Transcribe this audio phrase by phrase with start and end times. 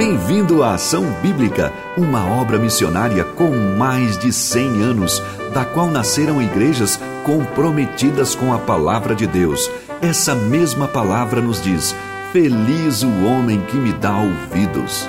[0.00, 6.40] Bem-vindo à Ação Bíblica, uma obra missionária com mais de 100 anos, da qual nasceram
[6.40, 9.70] igrejas comprometidas com a palavra de Deus.
[10.00, 11.94] Essa mesma palavra nos diz:
[12.32, 15.06] Feliz o homem que me dá ouvidos.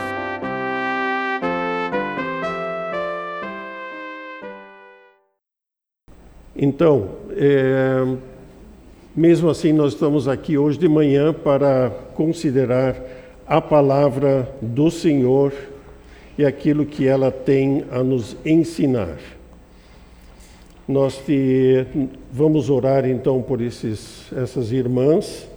[6.53, 8.17] Então, é,
[9.15, 13.20] mesmo assim, nós estamos aqui hoje de manhã para considerar
[13.51, 15.51] a palavra do Senhor
[16.37, 19.17] e aquilo que ela tem a nos ensinar.
[20.87, 21.85] Nós te,
[22.31, 25.49] vamos orar então por esses, essas irmãs,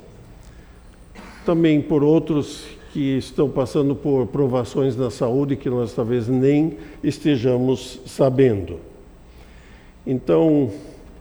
[1.47, 8.01] também por outros que estão passando por provações na saúde que nós talvez nem estejamos
[8.06, 8.81] sabendo.
[10.05, 10.69] Então,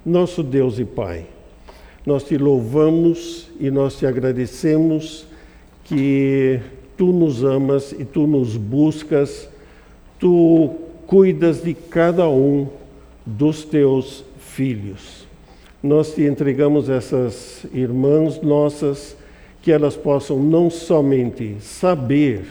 [0.03, 1.27] nosso Deus e Pai,
[2.03, 5.31] nós te louvamos e nós te agradecemos
[5.83, 6.59] que
[6.97, 9.49] tu nos amas e tu nos buscas,
[10.19, 10.69] tu
[11.05, 12.67] cuidas de cada um
[13.25, 15.27] dos teus filhos.
[15.81, 19.17] Nós te entregamos essas irmãs nossas,
[19.61, 22.41] que elas possam não somente saber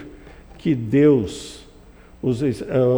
[0.59, 1.63] que Deus
[2.23, 2.55] os, uh,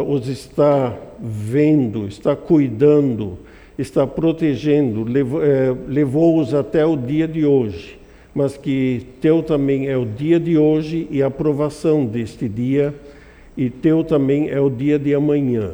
[0.07, 3.39] os está vendo, está cuidando,
[3.77, 7.97] está protegendo, levou, uh, levou-os até o dia de hoje
[8.35, 12.93] mas que teu também é o dia de hoje e a aprovação deste dia,
[13.55, 15.71] e teu também é o dia de amanhã.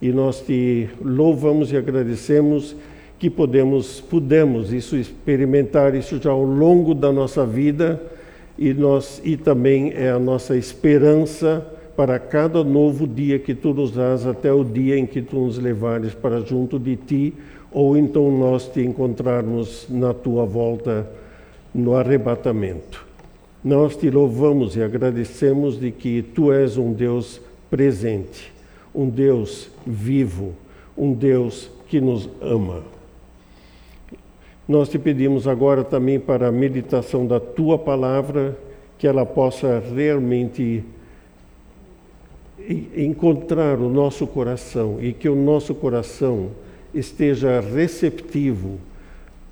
[0.00, 2.76] E nós te louvamos e agradecemos
[3.18, 8.00] que podemos, pudemos isso experimentar isso já ao longo da nossa vida
[8.56, 13.90] e nós e também é a nossa esperança para cada novo dia que tu nos
[13.90, 17.34] dás até o dia em que tu nos levares para junto de ti
[17.72, 21.04] ou então nós te encontrarmos na tua volta
[21.78, 23.06] no arrebatamento.
[23.62, 27.40] Nós te louvamos e agradecemos de que tu és um Deus
[27.70, 28.52] presente,
[28.94, 30.54] um Deus vivo,
[30.96, 32.82] um Deus que nos ama.
[34.66, 38.56] Nós te pedimos agora também para a meditação da tua palavra,
[38.98, 40.84] que ela possa realmente
[42.96, 46.50] encontrar o nosso coração e que o nosso coração
[46.92, 48.78] esteja receptivo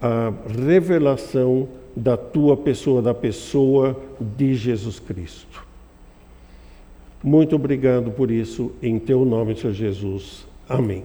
[0.01, 0.33] à
[0.67, 5.67] revelação da tua pessoa, da pessoa de Jesus Cristo.
[7.25, 10.47] Muito obrigado por isso, em teu nome, Senhor Jesus.
[10.69, 11.05] Amém.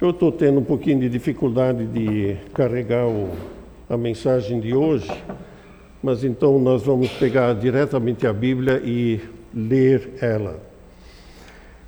[0.00, 3.30] Eu estou tendo um pouquinho de dificuldade de carregar o,
[3.88, 5.10] a mensagem de hoje,
[6.02, 9.20] mas então nós vamos pegar diretamente a Bíblia e
[9.52, 10.60] ler ela.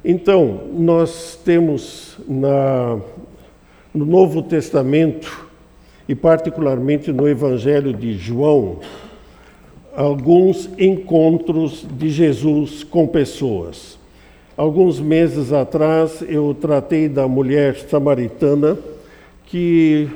[0.05, 2.99] Então, nós temos na,
[3.95, 5.47] no Novo Testamento,
[6.09, 8.79] e particularmente no Evangelho de João,
[9.95, 13.99] alguns encontros de Jesus com pessoas.
[14.57, 18.79] Alguns meses atrás eu tratei da mulher samaritana
[19.47, 20.09] que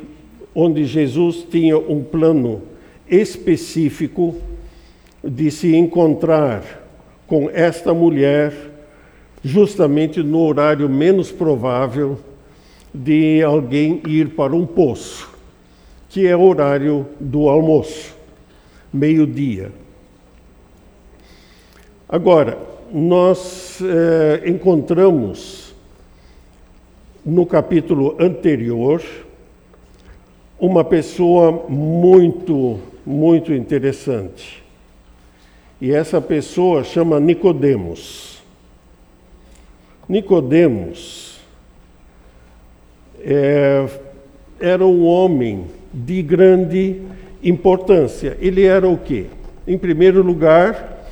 [0.54, 2.62] onde Jesus tinha um plano
[3.08, 4.36] específico
[5.22, 6.62] de se encontrar
[7.26, 8.52] com esta mulher
[9.44, 12.18] justamente no horário menos provável
[12.94, 15.30] de alguém ir para um poço,
[16.08, 18.14] que é o horário do almoço,
[18.92, 19.72] meio-dia.
[22.08, 22.58] Agora,
[22.92, 25.74] nós eh, encontramos
[27.24, 29.02] no capítulo anterior
[30.60, 34.62] uma pessoa muito, muito interessante.
[35.80, 38.42] E essa pessoa chama Nicodemos.
[40.08, 41.31] Nicodemos
[43.24, 43.86] é,
[44.60, 47.00] era um homem de grande
[47.42, 48.36] importância.
[48.40, 49.26] Ele era o quê?
[49.66, 51.06] Em primeiro lugar,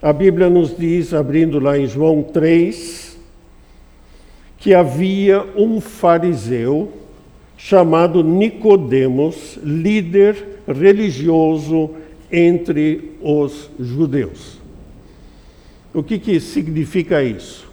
[0.00, 3.18] a Bíblia nos diz, abrindo lá em João 3,
[4.58, 6.92] que havia um fariseu
[7.56, 11.90] chamado Nicodemos, líder religioso
[12.30, 14.58] entre os judeus.
[15.92, 17.67] O que, que significa isso?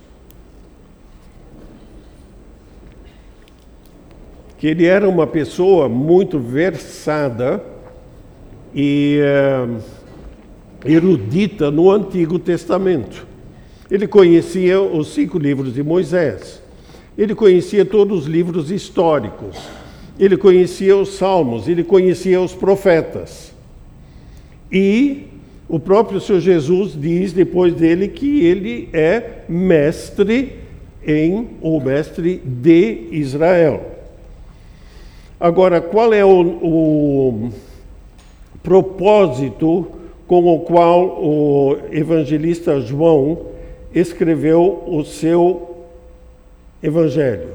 [4.58, 7.62] Que ele era uma pessoa muito versada
[8.74, 9.78] e uh,
[10.86, 13.26] erudita no Antigo Testamento.
[13.90, 16.62] Ele conhecia os cinco livros de Moisés,
[17.18, 19.58] ele conhecia todos os livros históricos,
[20.20, 23.54] ele conhecia os salmos, ele conhecia os profetas.
[24.72, 25.28] E
[25.68, 30.60] o próprio Senhor Jesus diz depois dele que ele é mestre
[31.06, 33.95] em, ou mestre de Israel.
[35.40, 37.52] Agora, qual é o, o
[38.64, 39.88] propósito
[40.28, 43.48] com o qual o evangelista João
[43.94, 45.76] escreveu o seu
[46.82, 47.50] evangelho.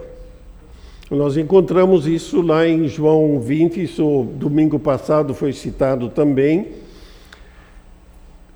[1.11, 6.69] Nós encontramos isso lá em João 20, isso domingo passado foi citado também.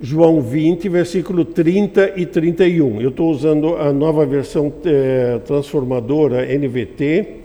[0.01, 3.01] João 20, versículo 30 e 31.
[3.01, 7.44] Eu estou usando a nova versão é, transformadora NVT.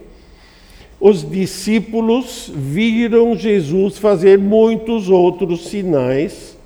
[0.99, 6.57] Os discípulos viram Jesus fazer muitos outros sinais,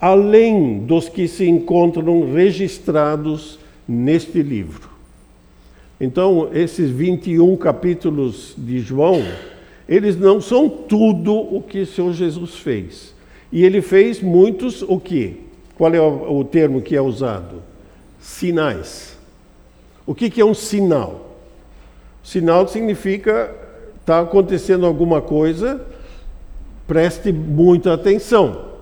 [0.00, 3.58] além dos que se encontram registrados
[3.88, 4.88] neste livro.
[6.00, 9.20] Então, esses 21 capítulos de João,
[9.88, 13.12] eles não são tudo o que o Senhor Jesus fez.
[13.50, 15.34] E ele fez muitos o quê?
[15.76, 17.62] Qual é o termo que é usado?
[18.20, 19.16] Sinais.
[20.06, 21.36] O que, que é um sinal?
[22.22, 23.54] Sinal significa
[24.02, 25.80] está acontecendo alguma coisa,
[26.86, 28.72] preste muita atenção.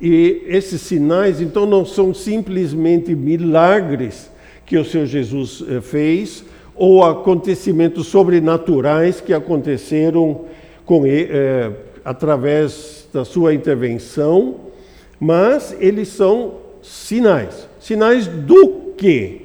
[0.00, 4.30] E esses sinais, então, não são simplesmente milagres
[4.66, 6.44] que o Senhor Jesus eh, fez,
[6.74, 10.46] ou acontecimentos sobrenaturais que aconteceram
[10.84, 11.70] com ele, é,
[12.04, 14.56] através da sua intervenção,
[15.20, 17.68] mas eles são sinais.
[17.78, 19.42] Sinais do quê?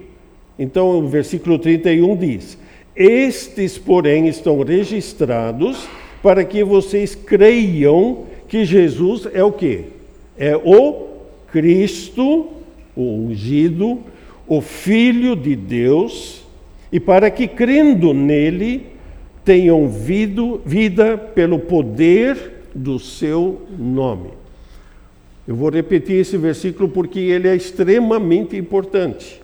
[0.57, 2.57] Então, o versículo 31 diz:
[2.99, 5.87] Estes, porém, estão registrados
[6.21, 9.85] para que vocês creiam que Jesus é o quê?
[10.37, 11.07] É o
[11.49, 12.47] Cristo,
[12.93, 13.99] o ungido,
[14.45, 16.43] o Filho de Deus
[16.91, 18.87] e para que, crendo nele,
[19.45, 24.31] tenham vido, vida pelo poder do seu nome.
[25.47, 29.41] Eu vou repetir esse versículo porque ele é extremamente importante.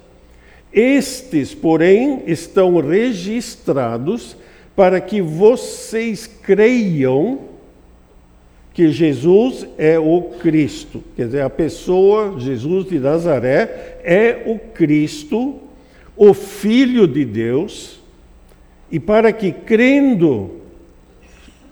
[0.75, 4.35] Estes, porém, estão registrados
[4.75, 7.39] para que vocês creiam
[8.73, 11.01] que Jesus é o Cristo.
[11.15, 15.61] Quer dizer, a pessoa, Jesus de Nazaré, é o Cristo
[16.15, 17.99] o Filho de Deus,
[18.89, 20.61] e para que, crendo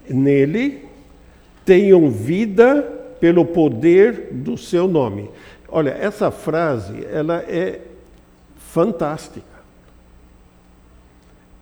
[0.09, 0.83] nele,
[1.65, 2.81] tenham vida
[3.19, 5.29] pelo poder do seu nome.
[5.69, 7.79] Olha, essa frase, ela é
[8.73, 9.45] fantástica.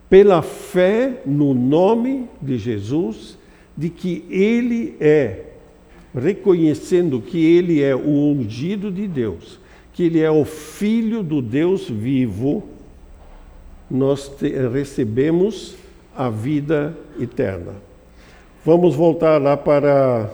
[0.08, 3.36] Pela fé no nome de Jesus,
[3.76, 5.44] de que ele é,
[6.14, 9.60] reconhecendo que ele é o ungido de Deus,
[9.92, 12.64] que ele é o filho do Deus vivo,
[13.90, 15.76] nós te, recebemos
[16.16, 17.74] a vida eterna.
[18.64, 20.30] Vamos voltar lá para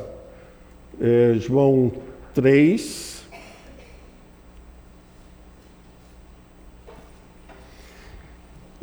[1.01, 1.91] é, João
[2.35, 3.18] 3.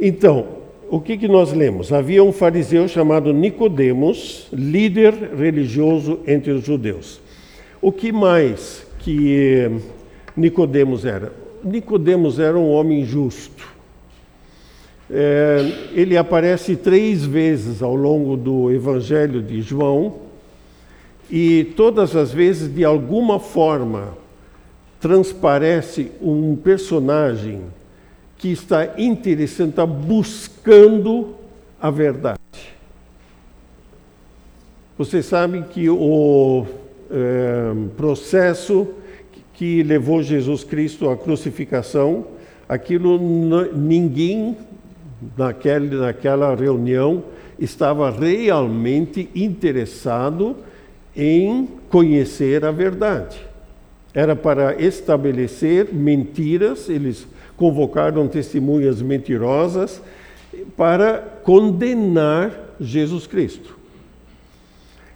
[0.08, 0.46] Então,
[0.88, 1.92] o que, que nós lemos?
[1.92, 7.20] Havia um fariseu chamado Nicodemos, líder religioso entre os judeus.
[7.82, 9.68] O que mais que
[10.38, 11.34] Nicodemos era?
[11.64, 13.68] Nicodemos era um homem justo.
[15.10, 20.18] É, ele aparece três vezes ao longo do Evangelho de João
[21.32, 24.16] e todas as vezes, de alguma forma,
[25.00, 27.62] transparece um personagem
[28.38, 31.36] que está interessante, está buscando
[31.82, 32.40] a verdade.
[34.98, 36.66] Vocês sabem que o
[37.12, 38.88] é, processo
[39.54, 42.28] que levou Jesus Cristo à crucificação,
[42.68, 43.18] aquilo
[43.74, 44.58] ninguém
[45.38, 47.24] naquele, naquela reunião
[47.60, 50.58] estava realmente interessado
[51.16, 53.40] em conhecer a verdade.
[54.14, 60.02] Era para estabelecer mentiras, eles convocaram testemunhas mentirosas
[60.76, 63.78] para condenar Jesus Cristo.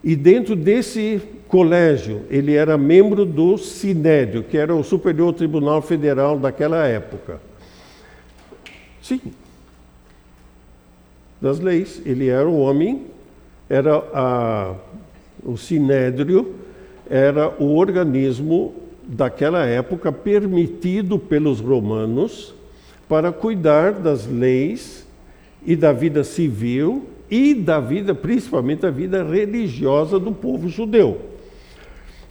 [0.03, 6.37] E dentro desse colégio, ele era membro do Sinédrio, que era o Superior Tribunal Federal
[6.39, 7.41] daquela época.
[9.01, 9.19] Sim,
[11.41, 12.01] das leis.
[12.05, 13.07] Ele era o homem,
[13.69, 14.75] era a,
[15.43, 16.55] o sinédrio,
[17.09, 18.73] era o organismo
[19.09, 22.53] daquela época permitido pelos romanos
[23.07, 25.07] para cuidar das leis
[25.65, 31.21] e da vida civil e da vida, principalmente da vida religiosa do povo judeu.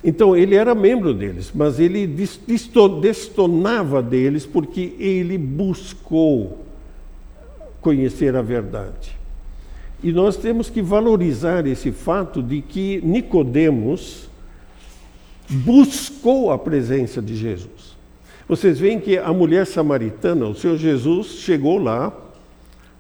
[0.05, 2.07] Então ele era membro deles, mas ele
[3.01, 6.65] destonava deles porque ele buscou
[7.81, 9.19] conhecer a verdade.
[10.01, 14.28] E nós temos que valorizar esse fato de que Nicodemos
[15.49, 17.97] buscou a presença de Jesus.
[18.49, 22.13] Vocês veem que a mulher samaritana, o Senhor Jesus chegou lá,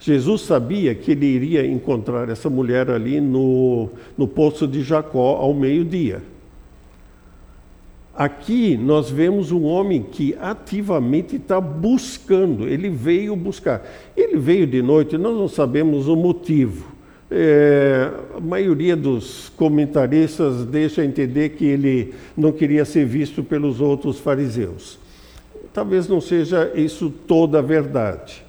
[0.00, 5.52] Jesus sabia que ele iria encontrar essa mulher ali no, no poço de Jacó ao
[5.52, 6.22] meio-dia.
[8.14, 13.84] Aqui nós vemos um homem que ativamente está buscando, ele veio buscar.
[14.16, 16.97] Ele veio de noite, nós não sabemos o motivo.
[17.30, 24.18] É, a maioria dos comentaristas deixa entender que ele não queria ser visto pelos outros
[24.18, 24.98] fariseus.
[25.74, 28.42] Talvez não seja isso toda a verdade.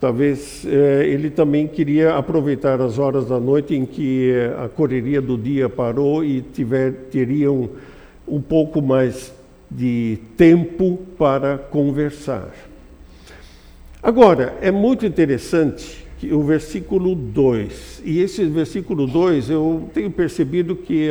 [0.00, 5.38] Talvez é, ele também queria aproveitar as horas da noite em que a correria do
[5.38, 7.70] dia parou e tiver, teriam
[8.26, 9.32] um pouco mais
[9.70, 12.48] de tempo para conversar.
[14.02, 15.99] Agora, é muito interessante
[16.32, 21.08] o versículo 2, e esse versículo 2 eu tenho percebido que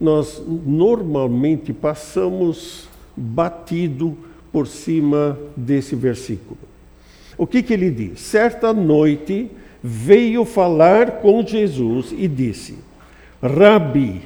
[0.00, 4.16] nós normalmente passamos batido
[4.52, 6.58] por cima desse versículo.
[7.36, 8.20] O que, que ele diz?
[8.20, 9.50] Certa noite
[9.82, 12.76] veio falar com Jesus e disse:
[13.42, 14.22] Rabi,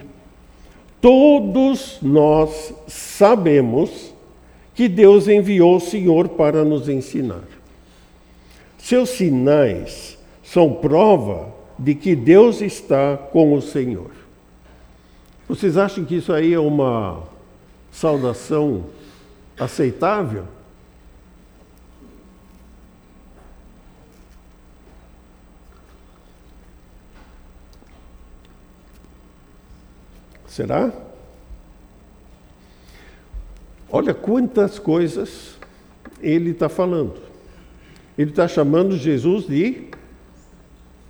[1.02, 4.14] Todos nós sabemos
[4.72, 7.42] que Deus enviou o Senhor para nos ensinar.
[8.82, 14.10] Seus sinais são prova de que Deus está com o Senhor.
[15.48, 17.22] Vocês acham que isso aí é uma
[17.92, 18.86] saudação
[19.56, 20.48] aceitável?
[30.48, 30.92] Será?
[33.88, 35.56] Olha quantas coisas
[36.20, 37.31] ele está falando.
[38.16, 39.84] Ele está chamando Jesus de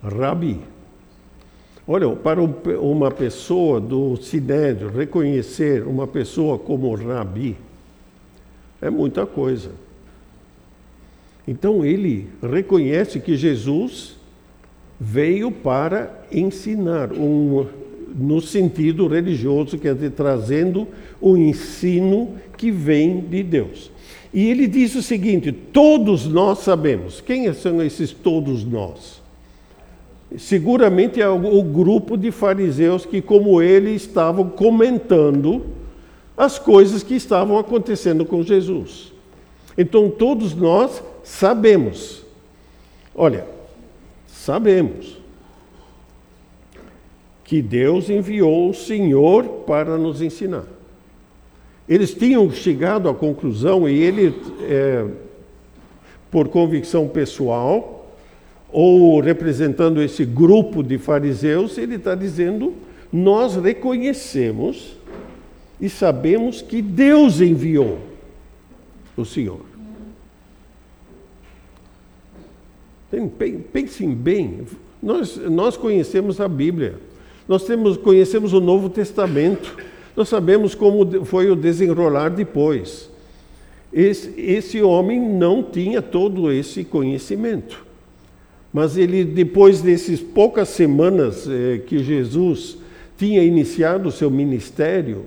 [0.01, 0.59] Rabi.
[1.87, 7.57] Olha, para uma pessoa do Sinédrio reconhecer uma pessoa como Rabi
[8.81, 9.71] é muita coisa.
[11.47, 14.15] Então ele reconhece que Jesus
[14.99, 17.65] veio para ensinar um,
[18.15, 20.87] no sentido religioso, quer dizer, trazendo
[21.19, 23.92] o ensino que vem de Deus.
[24.33, 27.21] E ele diz o seguinte: todos nós sabemos.
[27.21, 29.21] Quem são esses todos nós?
[30.37, 35.63] Seguramente é o grupo de fariseus que, como ele, estavam comentando
[36.35, 39.13] as coisas que estavam acontecendo com Jesus.
[39.77, 42.23] Então, todos nós sabemos.
[43.13, 43.45] Olha,
[44.25, 45.21] sabemos
[47.43, 50.65] que Deus enviou o Senhor para nos ensinar.
[51.87, 55.05] Eles tinham chegado à conclusão, e ele, é,
[56.31, 58.15] por convicção pessoal,
[58.71, 62.73] ou representando esse grupo de fariseus, ele está dizendo:
[63.11, 64.97] nós reconhecemos
[65.79, 67.99] e sabemos que Deus enviou
[69.15, 69.61] o Senhor.
[73.71, 74.61] Pensem bem,
[75.01, 76.95] nós, nós conhecemos a Bíblia.
[77.47, 79.77] Nós temos, conhecemos o Novo Testamento,
[80.15, 83.09] nós sabemos como foi o desenrolar depois.
[83.91, 87.85] Esse, esse homem não tinha todo esse conhecimento.
[88.71, 92.77] Mas ele, depois dessas poucas semanas eh, que Jesus
[93.17, 95.25] tinha iniciado o seu ministério,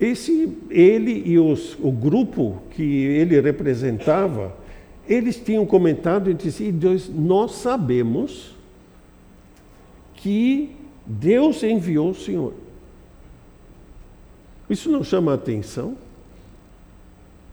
[0.00, 4.56] esse, ele e os, o grupo que ele representava,
[5.08, 8.54] eles tinham comentado entre si, Deus, nós sabemos
[10.14, 10.70] que
[11.06, 12.52] Deus enviou o Senhor.
[14.68, 15.96] Isso não chama atenção?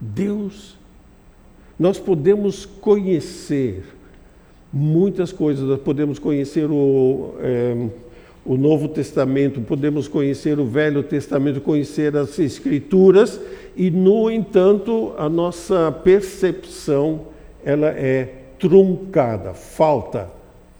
[0.00, 0.76] Deus.
[1.78, 3.84] Nós podemos conhecer
[4.72, 7.88] muitas coisas, nós podemos conhecer o, é,
[8.44, 13.40] o Novo Testamento, podemos conhecer o Velho Testamento, conhecer as Escrituras,
[13.76, 17.26] e, no entanto, a nossa percepção
[17.64, 20.30] ela é truncada, falta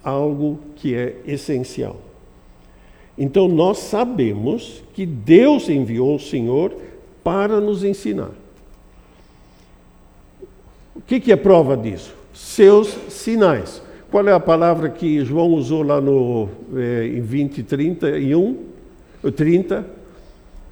[0.02, 2.05] algo que é essencial.
[3.18, 6.76] Então nós sabemos que Deus enviou o Senhor
[7.24, 8.30] para nos ensinar.
[10.94, 12.14] O que, que é prova disso?
[12.34, 13.82] Seus sinais.
[14.10, 18.56] Qual é a palavra que João usou lá no, é, em 20, 31,
[19.34, 19.86] 30?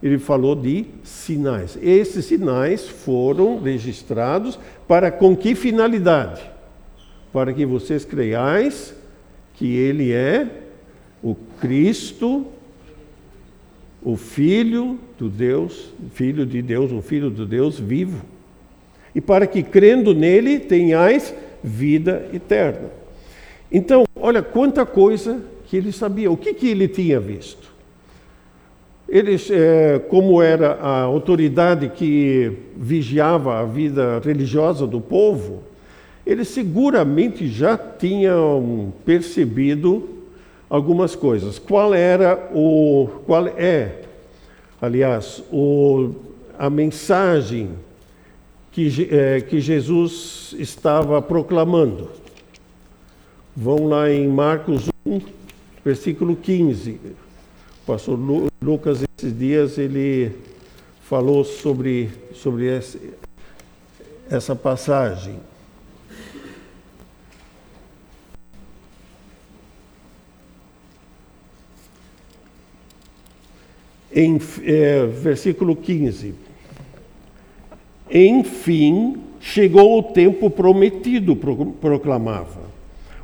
[0.02, 1.78] Ele falou de sinais.
[1.82, 6.42] Esses sinais foram registrados para com que finalidade?
[7.32, 8.94] Para que vocês creiais
[9.54, 10.63] que Ele é
[11.24, 12.44] o Cristo,
[14.02, 18.22] o Filho do Deus, Filho de Deus, o Filho do Deus vivo.
[19.14, 22.90] E para que crendo nele tenhais vida eterna.
[23.72, 26.30] Então, olha quanta coisa que ele sabia.
[26.30, 27.72] O que, que ele tinha visto?
[29.08, 35.62] Ele, é, como era a autoridade que vigiava a vida religiosa do povo,
[36.26, 40.13] eles seguramente já tinham percebido
[40.74, 41.58] algumas coisas.
[41.58, 44.04] Qual era o qual é
[44.84, 46.10] aliás, o,
[46.58, 47.70] a mensagem
[48.70, 52.10] que, é, que Jesus estava proclamando.
[53.56, 55.20] Vão lá em Marcos 1,
[55.84, 57.00] versículo 15.
[57.82, 58.18] O pastor
[58.60, 60.32] Lucas, esses dias, ele
[61.02, 62.68] falou sobre, sobre
[64.28, 65.38] essa passagem.
[74.14, 76.34] Em é, versículo 15.
[78.10, 81.36] Enfim, chegou o tempo prometido,
[81.80, 82.62] proclamava.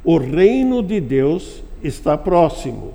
[0.02, 2.94] O reino de Deus está próximo.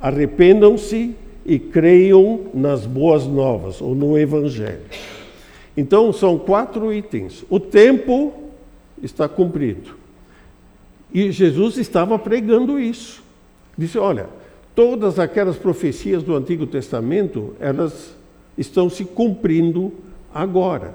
[0.00, 4.82] Arrependam-se e creiam nas boas novas, ou no Evangelho.
[5.76, 7.44] Então, são quatro itens.
[7.48, 8.32] O tempo
[9.02, 9.96] está cumprido.
[11.12, 13.22] E Jesus estava pregando isso.
[13.76, 14.28] Disse: olha,
[14.78, 18.14] todas aquelas profecias do Antigo Testamento, elas
[18.56, 19.92] estão se cumprindo
[20.32, 20.94] agora.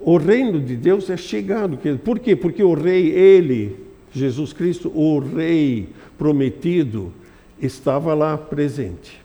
[0.00, 1.78] O reino de Deus é chegado.
[2.02, 2.34] Por quê?
[2.34, 3.76] Porque o rei, ele,
[4.10, 7.12] Jesus Cristo, o rei prometido,
[7.60, 9.20] estava lá presente.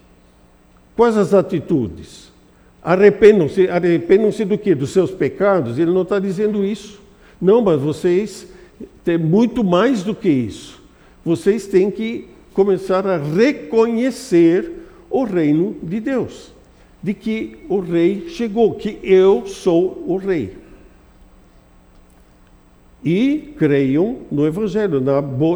[0.94, 2.34] Quais as atitudes?
[2.84, 4.76] Arrependam-se, arrependam-se do que?
[4.76, 5.80] Dos seus pecados?
[5.80, 7.00] Ele não está dizendo isso.
[7.42, 8.46] Não, mas vocês
[9.06, 10.82] têm muito mais do que isso.
[11.24, 12.28] Vocês têm que
[12.60, 14.70] começar a reconhecer
[15.10, 16.52] o reino de Deus,
[17.02, 20.58] de que o rei chegou, que eu sou o rei.
[23.02, 25.02] E creiam no Evangelho,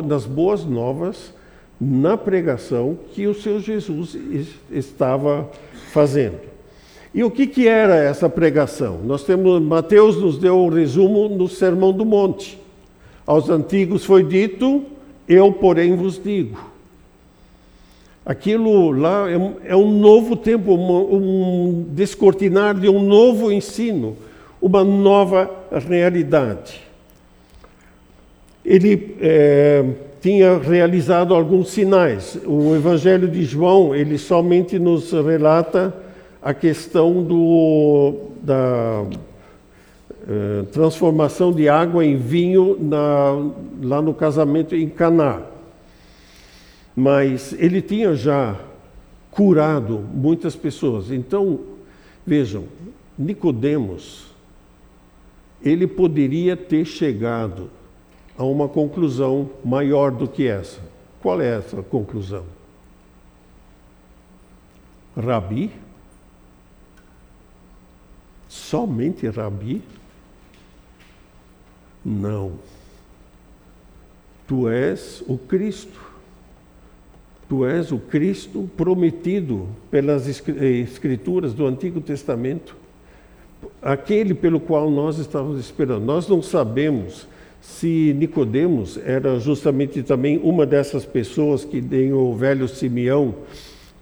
[0.07, 1.33] nas boas novas,
[1.77, 4.17] na pregação que o seu Jesus
[4.71, 5.51] estava
[5.91, 6.39] fazendo.
[7.13, 9.01] E o que, que era essa pregação?
[9.03, 12.57] Nós temos, Mateus nos deu o um resumo no Sermão do Monte.
[13.25, 14.85] Aos antigos foi dito,
[15.27, 16.71] eu, porém, vos digo.
[18.25, 24.15] Aquilo lá é um, é novo tempo, um, descortinar de um novo ensino,
[24.61, 26.81] uma nova realidade.
[28.63, 29.83] Ele é,
[30.21, 32.37] tinha realizado alguns sinais.
[32.45, 35.93] O Evangelho de João, ele somente nos relata
[36.41, 39.05] a questão do, da
[40.25, 45.41] eh, transformação de água em vinho na, lá no casamento em Caná.
[46.95, 48.59] Mas ele tinha já
[49.31, 51.11] curado muitas pessoas.
[51.11, 51.59] Então,
[52.25, 52.65] vejam,
[53.17, 54.27] Nicodemos,
[55.61, 57.69] ele poderia ter chegado
[58.37, 60.81] a uma conclusão maior do que essa.
[61.21, 62.45] Qual é essa conclusão?
[65.15, 65.71] Rabi,
[68.53, 69.81] Somente Rabi?
[72.05, 72.59] Não.
[74.47, 75.99] Tu és o Cristo.
[77.49, 82.75] Tu és o Cristo prometido pelas Escrituras do Antigo Testamento,
[83.81, 86.05] aquele pelo qual nós estávamos esperando.
[86.05, 87.27] Nós não sabemos
[87.61, 93.35] se Nicodemos era justamente também uma dessas pessoas que tem o velho Simeão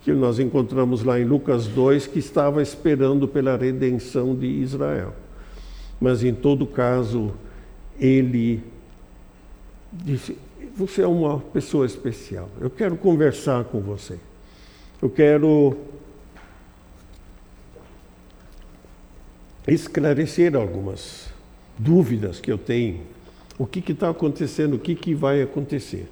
[0.04, 5.14] que nós encontramos lá em Lucas 2, que estava esperando pela redenção de Israel.
[6.00, 7.32] Mas em todo caso,
[8.00, 8.64] ele
[10.76, 14.18] Você é uma pessoa especial, eu quero conversar com você,
[15.02, 15.78] eu quero
[19.68, 21.30] esclarecer algumas
[21.78, 23.02] dúvidas que eu tenho.
[23.58, 26.08] O que está acontecendo, o que, que vai acontecer.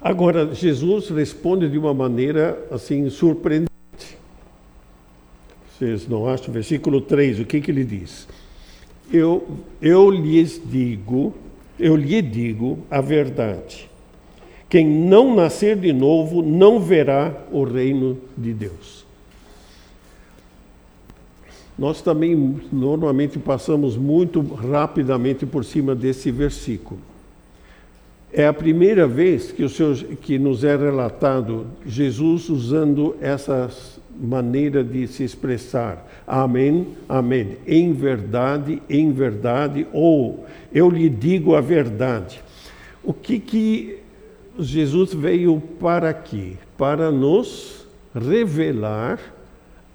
[0.00, 3.68] Agora, Jesus responde de uma maneira assim surpreendente.
[5.66, 6.52] Vocês não acham?
[6.52, 8.28] Versículo 3, o que, que ele diz?
[9.12, 9.46] Eu,
[9.82, 11.34] eu lhes digo,
[11.78, 13.88] eu lhe digo a verdade.
[14.68, 19.04] Quem não nascer de novo não verá o reino de Deus.
[21.78, 27.00] Nós também normalmente passamos muito rapidamente por cima desse versículo.
[28.32, 33.70] É a primeira vez que, o Senhor, que nos é relatado Jesus usando essa
[34.14, 36.06] maneira de se expressar.
[36.26, 37.56] Amém, amém.
[37.66, 42.42] Em verdade, em verdade, ou eu lhe digo a verdade.
[43.02, 43.98] O que que
[44.58, 46.56] Jesus veio para aqui?
[46.78, 49.18] Para nos revelar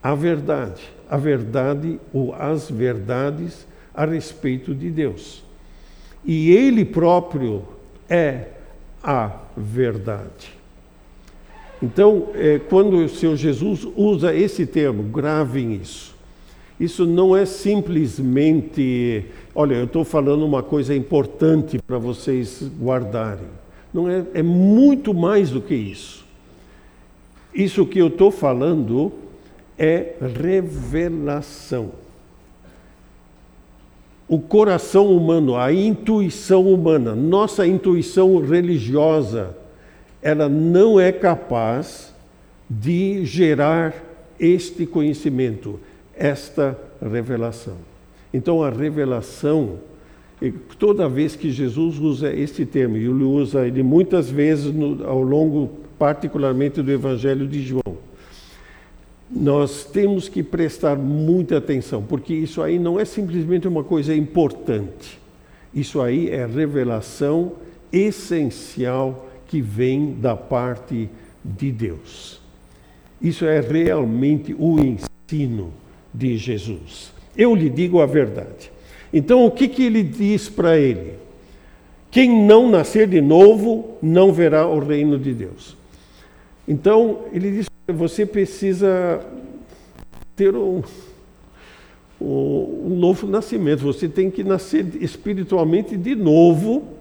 [0.04, 5.44] a verdade, a verdade ou as verdades a respeito de Deus.
[6.24, 7.64] E ele próprio
[8.10, 8.48] é
[9.02, 10.59] a verdade.
[11.82, 16.16] Então, é, quando o Senhor Jesus usa esse termo, gravem isso.
[16.80, 23.48] Isso não é simplesmente, olha, eu estou falando uma coisa importante para vocês guardarem.
[23.94, 26.26] Não é, é muito mais do que isso.
[27.54, 29.12] Isso que eu estou falando
[29.78, 31.92] é revelação.
[34.28, 39.58] O coração humano, a intuição humana, nossa intuição religiosa,
[40.22, 42.14] ela não é capaz
[42.70, 43.94] de gerar
[44.40, 45.80] este conhecimento,
[46.16, 47.78] esta revelação.
[48.34, 49.80] Então, a revelação,
[50.78, 55.22] toda vez que Jesus usa este termo, e ele usa ele muitas vezes no, ao
[55.22, 57.98] longo, particularmente do Evangelho de João,
[59.32, 65.20] nós temos que prestar muita atenção, porque isso aí não é simplesmente uma coisa importante.
[65.74, 67.54] Isso aí é revelação
[67.92, 71.10] essencial que vem da parte
[71.44, 72.40] de Deus.
[73.20, 75.74] Isso é realmente o ensino
[76.14, 77.12] de Jesus.
[77.36, 78.72] Eu lhe digo a verdade.
[79.12, 81.16] Então, o que, que ele diz para ele?
[82.12, 85.76] Quem não nascer de novo não verá o reino de Deus.
[86.68, 89.20] Então, ele diz: você precisa
[90.36, 90.84] ter um,
[92.22, 96.99] um novo nascimento, você tem que nascer espiritualmente de novo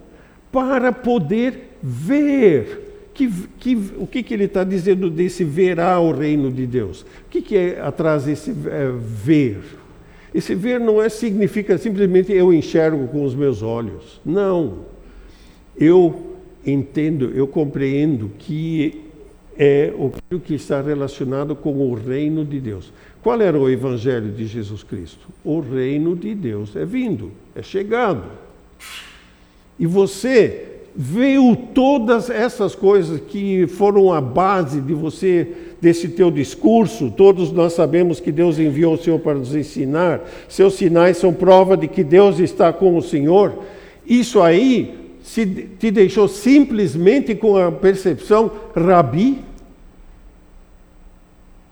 [0.52, 2.86] para poder ver.
[3.14, 7.02] Que, que, o que, que ele está dizendo desse verá o reino de Deus?
[7.02, 9.58] O que, que é atrás desse é, ver?
[10.32, 14.20] Esse ver não é significa simplesmente eu enxergo com os meus olhos.
[14.24, 14.84] Não.
[15.76, 19.00] Eu entendo, eu compreendo que
[19.58, 22.92] é o que está relacionado com o reino de Deus.
[23.20, 25.28] Qual era o evangelho de Jesus Cristo?
[25.44, 28.47] O reino de Deus é vindo, é chegado.
[29.78, 30.64] E você
[31.00, 35.46] veio todas essas coisas que foram a base de você
[35.80, 37.12] desse teu discurso.
[37.16, 40.20] Todos nós sabemos que Deus enviou o Senhor para nos ensinar.
[40.48, 43.60] Seus sinais são prova de que Deus está com o Senhor.
[44.04, 49.38] Isso aí se te deixou simplesmente com a percepção rabi.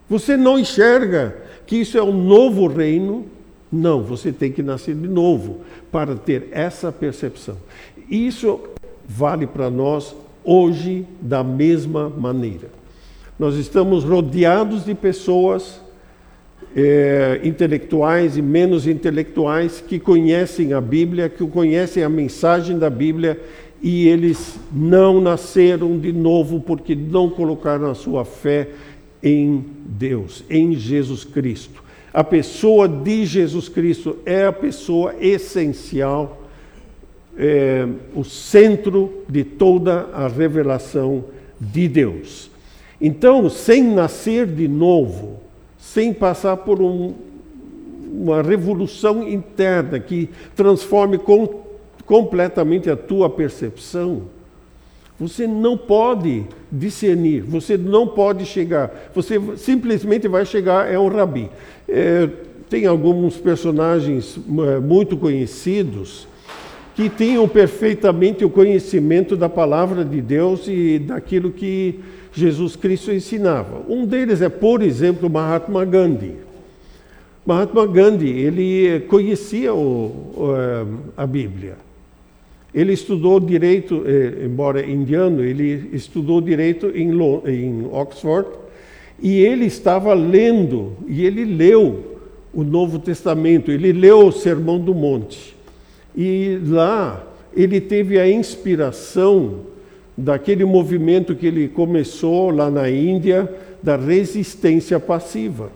[0.07, 3.25] Você não enxerga que isso é um novo reino.
[3.69, 7.57] Não, você tem que nascer de novo para ter essa percepção.
[8.09, 8.59] Isso
[9.07, 12.69] vale para nós hoje da mesma maneira.
[13.37, 15.81] Nós estamos rodeados de pessoas
[16.75, 23.39] é, intelectuais e menos intelectuais que conhecem a Bíblia, que conhecem a mensagem da Bíblia
[23.81, 28.69] e eles não nasceram de novo porque não colocaram a sua fé
[29.21, 31.83] em Deus, em Jesus Cristo.
[32.13, 36.46] A pessoa de Jesus Cristo é a pessoa essencial
[37.37, 41.25] é, o centro de toda a revelação
[41.59, 42.49] de Deus.
[42.99, 45.39] Então, sem nascer de novo,
[45.77, 47.13] sem passar por um,
[48.11, 51.61] uma revolução interna que transforme com,
[52.05, 54.23] completamente a tua percepção,
[55.19, 61.49] você não pode discernir, você não pode chegar, você simplesmente vai chegar, é um rabi.
[61.87, 62.29] É,
[62.69, 66.27] tem alguns personagens é, muito conhecidos
[66.97, 71.99] que tinham perfeitamente o conhecimento da palavra de Deus e daquilo que
[72.33, 73.83] Jesus Cristo ensinava.
[73.87, 76.33] Um deles é, por exemplo, Mahatma Gandhi.
[77.45, 81.75] Mahatma Gandhi, ele conhecia o, eh, a Bíblia.
[82.73, 87.11] Ele estudou direito, eh, embora indiano, ele estudou direito em,
[87.45, 88.49] em Oxford
[89.21, 92.17] e ele estava lendo, e ele leu
[92.51, 95.56] o Novo Testamento, ele leu o Sermão do Monte.
[96.17, 97.23] E lá
[97.55, 99.67] ele teve a inspiração
[100.17, 103.53] daquele movimento que ele começou lá na Índia,
[103.83, 105.71] da resistência passiva.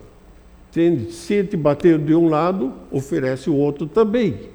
[1.11, 4.49] Se te bater de um lado, oferece o outro também.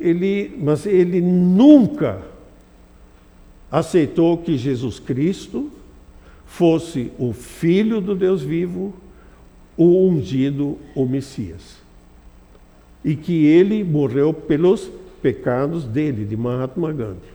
[0.00, 2.20] Ele, mas ele nunca
[3.70, 5.70] aceitou que Jesus Cristo
[6.44, 8.92] fosse o Filho do Deus vivo,
[9.76, 11.81] o ungido, o Messias
[13.04, 17.32] e que ele morreu pelos pecados dele, de Mahatma Gandhi.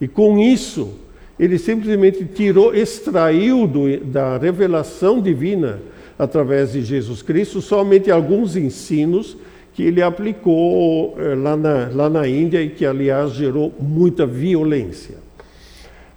[0.00, 0.94] E com isso,
[1.38, 5.80] ele simplesmente tirou, extraiu do, da revelação divina
[6.18, 9.36] através de Jesus Cristo somente alguns ensinos
[9.74, 15.16] que ele aplicou eh, lá, na, lá na Índia e que, aliás, gerou muita violência.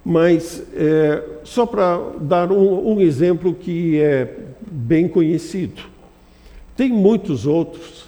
[0.04, 4.28] Mas, eh, só para dar um, um exemplo que é
[4.70, 5.82] bem conhecido,
[6.76, 8.05] tem muitos outros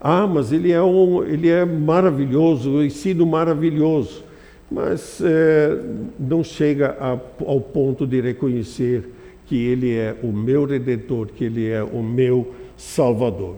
[0.00, 4.24] ah, mas ele é, um, ele é maravilhoso, o ensino maravilhoso.
[4.70, 5.76] Mas é,
[6.18, 9.10] não chega a, ao ponto de reconhecer
[9.46, 13.56] que ele é o meu redentor, que ele é o meu salvador.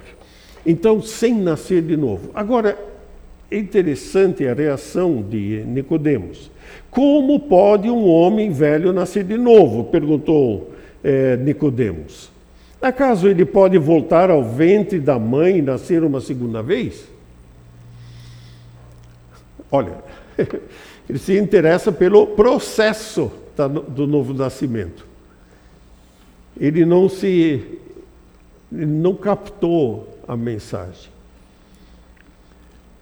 [0.65, 2.31] Então, sem nascer de novo.
[2.35, 2.79] Agora,
[3.53, 6.51] É interessante a reação de Nicodemos.
[6.91, 9.85] Como pode um homem velho nascer de novo?
[9.85, 10.71] perguntou
[11.05, 12.32] é, Nicodemos.
[12.83, 17.07] Acaso ele pode voltar ao ventre da mãe e nascer uma segunda vez?
[19.71, 20.03] Olha,
[21.09, 23.31] ele se interessa pelo processo
[23.89, 25.07] do novo nascimento.
[26.59, 27.81] Ele não se
[28.73, 31.13] ele não captou a mensagem.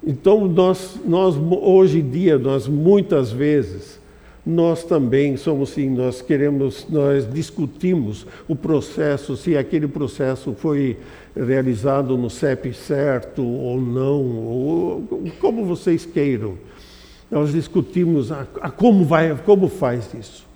[0.05, 4.00] Então, nós, nós hoje em dia, nós muitas vezes,
[4.45, 10.97] nós também somos assim, nós queremos, nós discutimos o processo, se aquele processo foi
[11.37, 16.57] realizado no CEP certo ou não, ou como vocês queiram.
[17.31, 20.47] Nós discutimos a, a como, vai, como faz isso.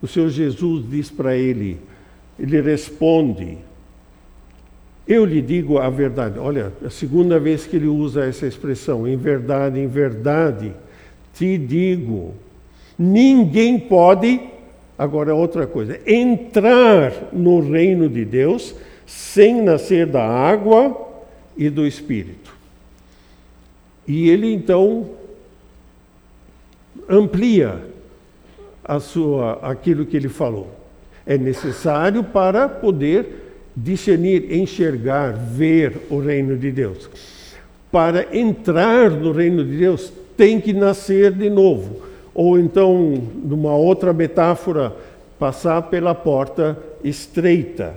[0.00, 1.78] O Senhor Jesus diz para ele,
[2.38, 3.58] ele responde,
[5.06, 6.38] eu lhe digo a verdade.
[6.38, 10.72] Olha, a segunda vez que ele usa essa expressão, em verdade, em verdade,
[11.34, 12.34] te digo.
[13.02, 14.38] Ninguém pode,
[14.98, 18.74] agora outra coisa, entrar no reino de Deus
[19.06, 21.08] sem nascer da água
[21.56, 22.54] e do Espírito.
[24.06, 25.12] E ele então
[27.08, 27.80] amplia
[28.84, 30.70] a sua, aquilo que ele falou.
[31.24, 37.08] É necessário para poder discernir, enxergar, ver o reino de Deus.
[37.90, 42.09] Para entrar no reino de Deus, tem que nascer de novo.
[42.34, 44.94] Ou então, numa outra metáfora,
[45.38, 47.94] passar pela porta estreita.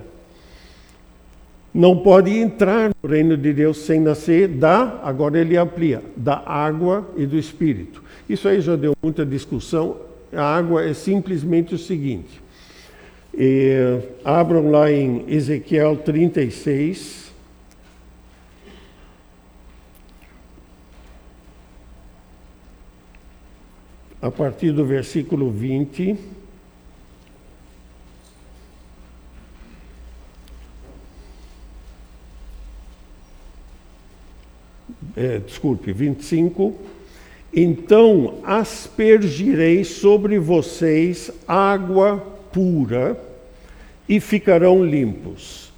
[1.73, 7.07] Não pode entrar no reino de Deus sem nascer da, agora ele amplia, da água
[7.17, 8.03] e do espírito.
[8.29, 9.97] Isso aí já deu muita discussão.
[10.31, 12.41] A água é simplesmente o seguinte:
[13.33, 17.22] e, abram lá em Ezequiel 36.
[24.23, 26.15] A partir do versículo 20.
[35.17, 36.73] É, desculpe, 25.
[37.53, 42.17] Então aspergirei sobre vocês água
[42.53, 43.19] pura
[44.07, 45.73] e ficarão limpos.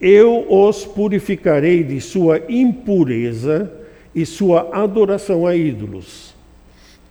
[0.00, 3.72] Eu os purificarei de sua impureza
[4.14, 6.37] e sua adoração a ídolos.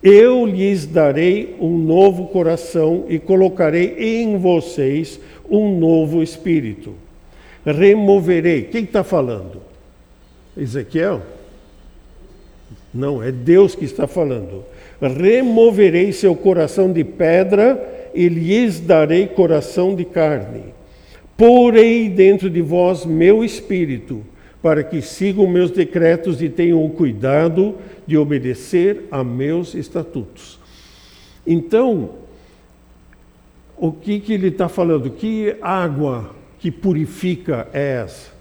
[0.02, 6.94] Eu lhes darei um novo coração e colocarei em vocês um novo espírito.
[7.66, 8.64] Removerei.
[8.64, 9.62] Quem está falando?
[10.56, 11.22] Ezequiel?
[12.94, 14.64] Não, é Deus que está falando.
[15.02, 20.64] Removerei seu coração de pedra e lhes darei coração de carne.
[21.36, 24.24] Porei dentro de vós meu espírito,
[24.62, 30.60] para que sigam meus decretos e tenham o cuidado de obedecer a meus estatutos.
[31.46, 32.10] Então,
[33.78, 35.10] o que, que ele está falando?
[35.12, 38.32] Que água que purifica é essa?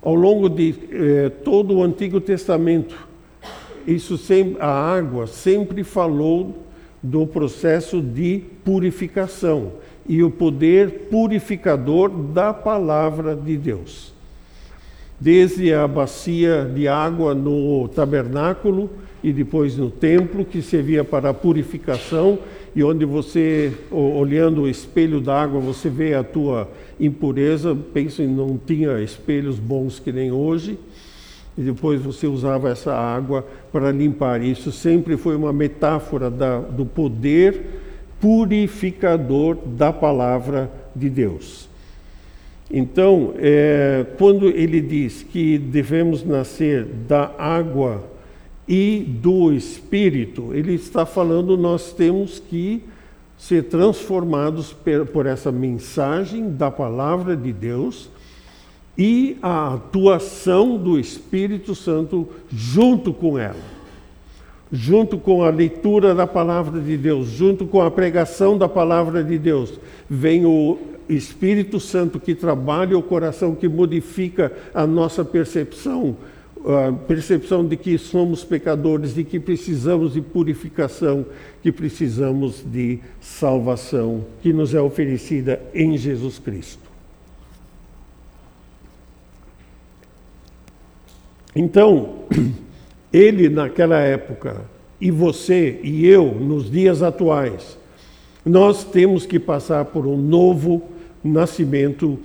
[0.00, 3.08] Ao longo de eh, todo o Antigo Testamento,
[3.86, 6.64] isso sempre, a água sempre falou
[7.02, 9.72] do processo de purificação
[10.06, 14.13] e o poder purificador da palavra de Deus.
[15.20, 18.90] Desde a bacia de água no tabernáculo
[19.22, 22.38] e depois no templo, que servia para a purificação,
[22.76, 27.76] e onde você, olhando o espelho d'água, você vê a tua impureza.
[27.94, 30.78] Penso em não tinha espelhos bons que nem hoje
[31.56, 34.42] e depois você usava essa água para limpar.
[34.42, 37.80] Isso sempre foi uma metáfora da, do poder
[38.20, 41.68] purificador da palavra de Deus.
[42.76, 48.02] Então, é, quando ele diz que devemos nascer da água
[48.66, 52.82] e do Espírito, ele está falando nós temos que
[53.38, 54.74] ser transformados
[55.12, 58.10] por essa mensagem da palavra de Deus
[58.98, 63.74] e a atuação do Espírito Santo junto com ela.
[64.72, 69.38] Junto com a leitura da palavra de Deus, junto com a pregação da palavra de
[69.38, 69.78] Deus,
[70.10, 70.76] vem o
[71.08, 76.16] Espírito Santo que trabalha o coração, que modifica a nossa percepção,
[76.66, 81.26] a percepção de que somos pecadores, de que precisamos de purificação,
[81.62, 86.84] que precisamos de salvação, que nos é oferecida em Jesus Cristo.
[91.54, 92.24] Então,
[93.12, 94.62] ele naquela época,
[95.00, 97.78] e você e eu nos dias atuais,
[98.44, 100.82] nós temos que passar por um novo
[101.24, 102.18] nascimento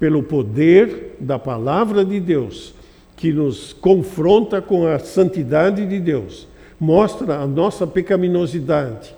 [0.00, 2.74] pelo poder da palavra de Deus
[3.16, 6.46] que nos confronta com a santidade de Deus,
[6.78, 9.14] mostra a nossa pecaminosidade,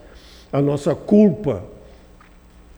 [0.52, 1.64] a nossa culpa,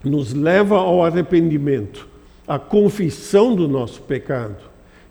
[0.02, 2.08] nos leva ao arrependimento,
[2.48, 4.56] à confissão do nosso pecado.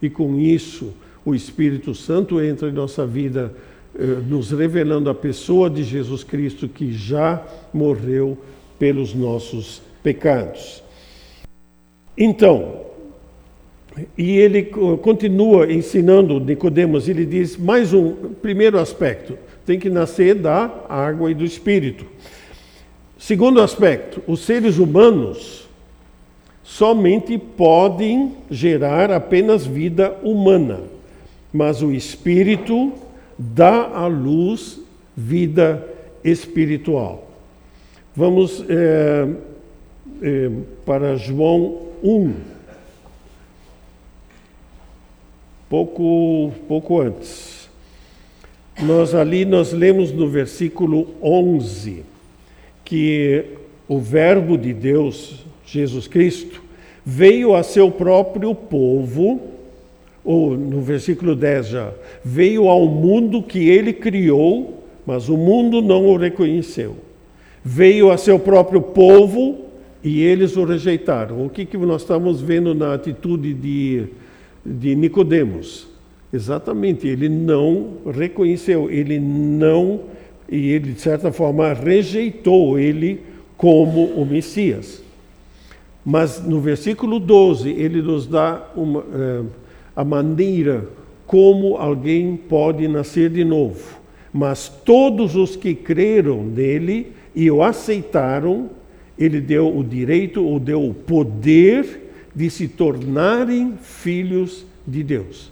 [0.02, 3.54] E com isso, o Espírito Santo entra em nossa vida,
[3.94, 8.36] eh, nos revelando a pessoa de Jesus Cristo que já morreu
[8.80, 10.82] pelos nossos pecados.
[12.20, 12.82] Então,
[14.18, 14.64] e ele
[15.02, 21.34] continua ensinando Nicodemos, ele diz mais um primeiro aspecto, tem que nascer da água e
[21.34, 22.06] do espírito.
[23.18, 25.70] Segundo aspecto, os seres humanos
[26.62, 30.82] somente podem gerar apenas vida humana,
[31.54, 32.92] mas o espírito
[33.38, 34.82] dá à luz
[35.16, 35.86] vida
[36.24, 37.32] espiritual.
[38.14, 39.28] Vamos é,
[40.22, 40.52] é,
[40.86, 42.34] para João 1.
[45.70, 47.70] Pouco, pouco antes.
[48.82, 52.04] Nós ali nós lemos no versículo 11
[52.84, 53.46] que
[53.88, 56.64] o verbo de Deus, Jesus Cristo,
[57.06, 59.42] veio a seu próprio povo,
[60.24, 61.92] ou no versículo 10 já,
[62.24, 66.96] veio ao mundo que ele criou, mas o mundo não o reconheceu.
[67.64, 69.69] Veio a seu próprio povo
[70.04, 71.46] e eles o rejeitaram.
[71.46, 74.06] O que, que nós estamos vendo na atitude de,
[74.66, 75.88] de Nicodemos?
[76.32, 80.02] Exatamente, ele não reconheceu, ele não
[80.52, 83.22] e ele, de certa forma, rejeitou ele
[83.56, 85.04] como o Messias.
[86.04, 89.46] Mas no versículo 12, ele nos dá uma, uh,
[89.96, 90.88] a maneira
[91.28, 94.00] como alguém pode nascer de novo.
[94.34, 98.70] Mas todos os que creram nele e o aceitaram,
[99.20, 105.52] ele deu o direito ou deu o poder de se tornarem filhos de Deus.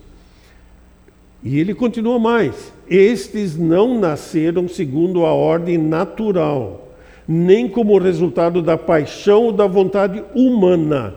[1.44, 6.96] E ele continua mais: estes não nasceram segundo a ordem natural,
[7.28, 11.14] nem como resultado da paixão ou da vontade humana,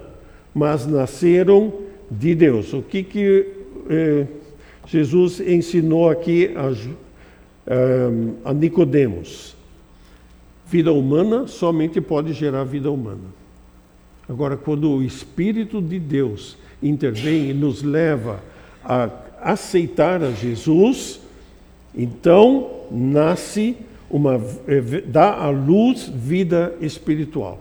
[0.52, 1.72] mas nasceram
[2.10, 2.72] de Deus.
[2.72, 3.46] O que, que
[3.88, 4.26] eh,
[4.86, 6.72] Jesus ensinou aqui a,
[7.66, 8.10] eh,
[8.44, 9.59] a Nicodemos?
[10.70, 13.24] Vida humana somente pode gerar vida humana.
[14.28, 18.40] Agora, quando o Espírito de Deus intervém e nos leva
[18.84, 21.20] a aceitar a Jesus,
[21.92, 23.76] então nasce
[24.08, 27.58] uma eh, dá à luz vida espiritual.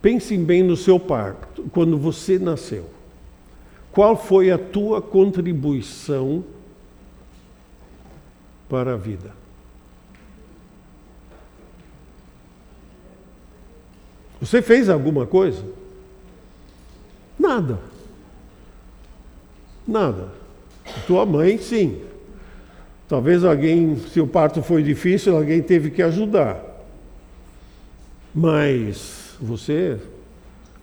[0.00, 2.84] Pensem bem no seu parto, quando você nasceu.
[3.90, 6.44] Qual foi a tua contribuição
[8.68, 9.41] para a vida?
[14.42, 15.62] Você fez alguma coisa?
[17.38, 17.78] Nada.
[19.86, 20.30] Nada.
[21.06, 22.00] Tua mãe, sim.
[23.08, 26.60] Talvez alguém, se o parto foi difícil, alguém teve que ajudar.
[28.34, 29.96] Mas você,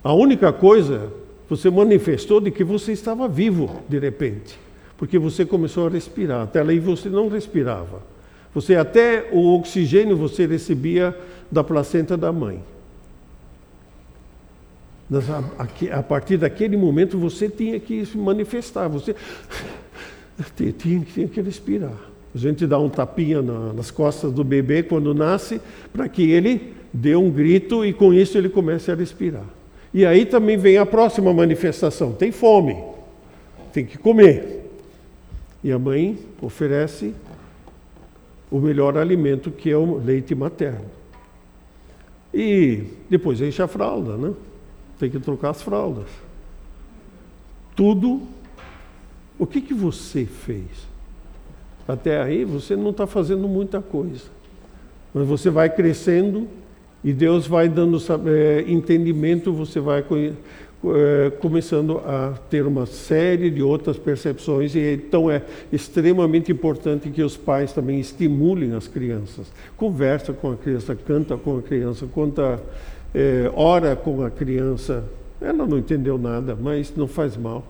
[0.01, 1.11] a única coisa,
[1.49, 4.57] você manifestou de que você estava vivo de repente,
[4.97, 6.43] porque você começou a respirar.
[6.43, 8.01] Até aí você não respirava.
[8.53, 11.13] Você até o oxigênio você recebia
[11.51, 12.63] da placenta da mãe.
[15.91, 18.87] A partir daquele momento você tinha que se manifestar.
[18.87, 19.15] Você
[20.77, 21.93] tinha, tinha que respirar.
[22.33, 25.59] A gente dá um tapinha na, nas costas do bebê quando nasce,
[25.91, 29.45] para que ele dê um grito e com isso ele comece a respirar.
[29.91, 32.77] E aí também vem a próxima manifestação: tem fome,
[33.73, 34.59] tem que comer.
[35.63, 37.13] E a mãe oferece
[38.51, 40.85] o melhor alimento que é o leite materno.
[42.31, 44.33] E depois enche a fralda, né?
[44.99, 46.07] Tem que trocar as fraldas.
[47.75, 48.21] Tudo
[49.39, 50.67] o que, que você fez?
[51.87, 54.25] Até aí você não está fazendo muita coisa.
[55.13, 56.47] Mas você vai crescendo
[57.03, 60.03] e Deus vai dando é, entendimento, você vai
[60.85, 64.75] é, começando a ter uma série de outras percepções.
[64.75, 69.51] E então é extremamente importante que os pais também estimulem as crianças.
[69.75, 72.61] Conversa com a criança, canta com a criança, conta,
[73.13, 75.03] é, ora com a criança.
[75.41, 77.65] Ela não entendeu nada, mas não faz mal.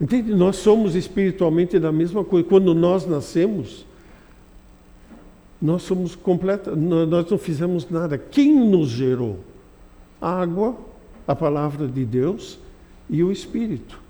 [0.00, 0.32] Entende?
[0.32, 2.48] Nós somos espiritualmente da mesma coisa.
[2.48, 3.84] Quando nós nascemos,
[5.60, 8.16] nós somos completa, nós não fizemos nada.
[8.16, 9.40] Quem nos gerou?
[10.20, 10.76] Água,
[11.28, 12.58] a palavra de Deus
[13.10, 14.00] e o Espírito.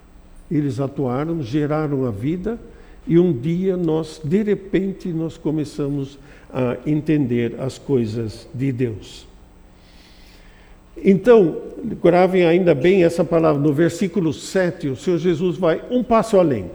[0.48, 2.58] Eles atuaram, geraram a vida
[3.06, 6.16] e um dia nós, de repente, nós começamos
[6.52, 9.26] a entender as coisas de Deus.
[10.96, 11.58] Então,
[12.02, 13.60] gravem ainda bem essa palavra.
[13.60, 16.70] No versículo 7, o Senhor Jesus vai um passo além.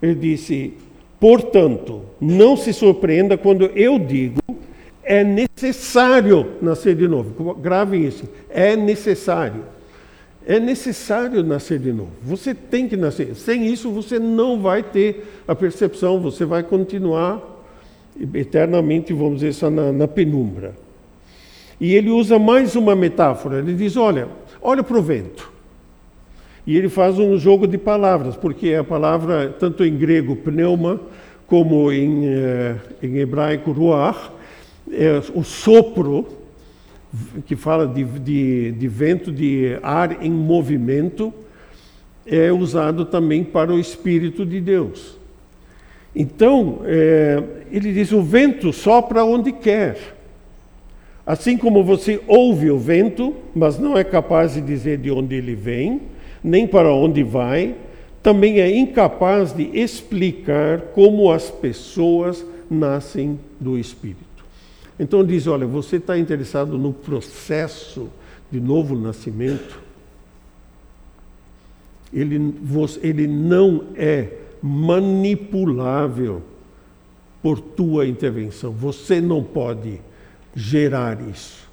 [0.00, 0.74] Ele disse:
[1.18, 4.40] Portanto, não se surpreenda quando eu digo
[5.06, 7.54] é necessário nascer de novo.
[7.54, 8.24] Gravem isso.
[8.50, 9.62] É necessário.
[10.44, 12.10] É necessário nascer de novo.
[12.24, 13.36] Você tem que nascer.
[13.36, 17.40] Sem isso, você não vai ter a percepção, você vai continuar
[18.34, 20.74] eternamente, vamos dizer, só na, na penumbra.
[21.80, 23.58] E ele usa mais uma metáfora.
[23.58, 24.28] Ele diz: Olha,
[24.60, 25.52] olha para o vento.
[26.66, 31.00] E ele faz um jogo de palavras, porque a palavra, tanto em grego, pneuma,
[31.46, 34.32] como em, eh, em hebraico, ruach,
[34.90, 36.26] é, o sopro,
[37.46, 41.32] que fala de, de, de vento, de ar em movimento,
[42.26, 45.16] é usado também para o Espírito de Deus.
[46.14, 50.16] Então, é, ele diz: o vento sopra onde quer.
[51.26, 55.54] Assim como você ouve o vento, mas não é capaz de dizer de onde ele
[55.54, 56.02] vem,
[56.42, 57.74] nem para onde vai,
[58.22, 64.25] também é incapaz de explicar como as pessoas nascem do Espírito.
[64.98, 68.08] Então diz: olha, você está interessado no processo
[68.50, 69.80] de novo nascimento?
[72.12, 72.54] Ele,
[73.02, 74.32] ele não é
[74.62, 76.42] manipulável
[77.42, 78.72] por tua intervenção.
[78.72, 80.00] Você não pode
[80.54, 81.68] gerar isso.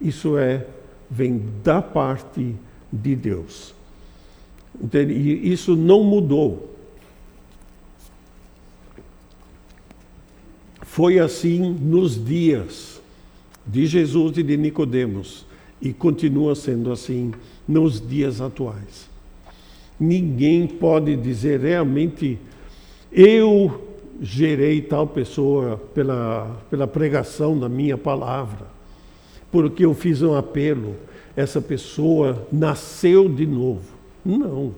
[0.00, 0.66] Isso é
[1.10, 2.54] vem da parte
[2.92, 3.74] de Deus.
[4.92, 6.75] E isso não mudou.
[10.96, 13.02] Foi assim nos dias
[13.66, 15.44] de Jesus e de Nicodemos
[15.78, 17.34] e continua sendo assim
[17.68, 19.06] nos dias atuais.
[20.00, 22.38] Ninguém pode dizer realmente
[23.12, 23.78] eu
[24.22, 28.66] gerei tal pessoa pela, pela pregação da minha palavra,
[29.52, 30.96] porque eu fiz um apelo,
[31.36, 33.84] essa pessoa nasceu de novo.
[34.24, 34.74] Não.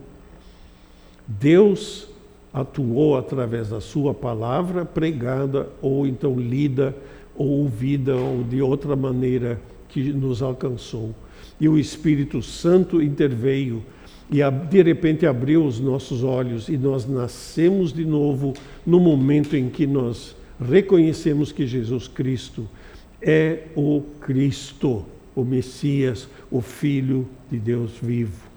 [1.29, 2.09] Deus
[2.53, 6.95] atuou através da sua palavra pregada, ou então lida,
[7.37, 11.15] ou ouvida, ou de outra maneira que nos alcançou.
[11.61, 13.83] E o Espírito Santo interveio
[14.31, 14.39] e
[14.69, 18.53] de repente abriu os nossos olhos e nós nascemos de novo
[18.87, 22.69] no momento em que nós reconhecemos que Jesus Cristo
[23.23, 28.48] é o Cristo, o Messias, o Filho de Deus vivo.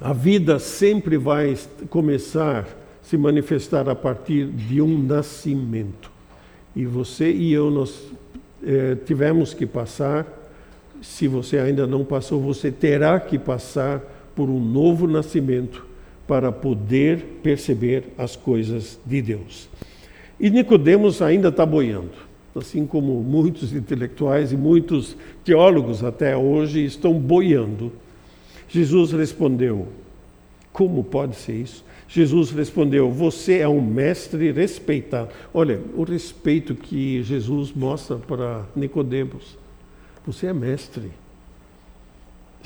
[0.00, 1.56] A vida sempre vai
[1.90, 2.66] começar a
[3.02, 6.10] se manifestar a partir de um nascimento.
[6.76, 8.12] E você e eu nós
[8.62, 10.38] eh, tivemos que passar
[11.00, 14.00] se você ainda não passou, você terá que passar
[14.34, 15.86] por um novo nascimento
[16.26, 19.68] para poder perceber as coisas de Deus.
[20.38, 22.12] E Nicodemos ainda está boiando,
[22.54, 27.92] assim como muitos intelectuais e muitos teólogos até hoje estão boiando.
[28.68, 29.88] Jesus respondeu:
[30.72, 31.84] Como pode ser isso?
[32.08, 35.30] Jesus respondeu: Você é um mestre respeitado.
[35.52, 39.56] Olha, o respeito que Jesus mostra para Nicodemos.
[40.26, 41.10] Você é mestre,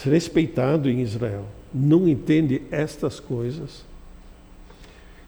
[0.04, 3.84] respeitado em Israel, não entende estas coisas.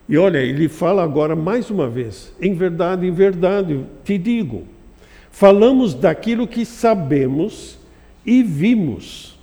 [0.08, 4.64] E olha, ele fala agora mais uma vez: em verdade, em verdade, te digo,
[5.30, 7.78] falamos daquilo que sabemos
[8.26, 9.33] e vimos,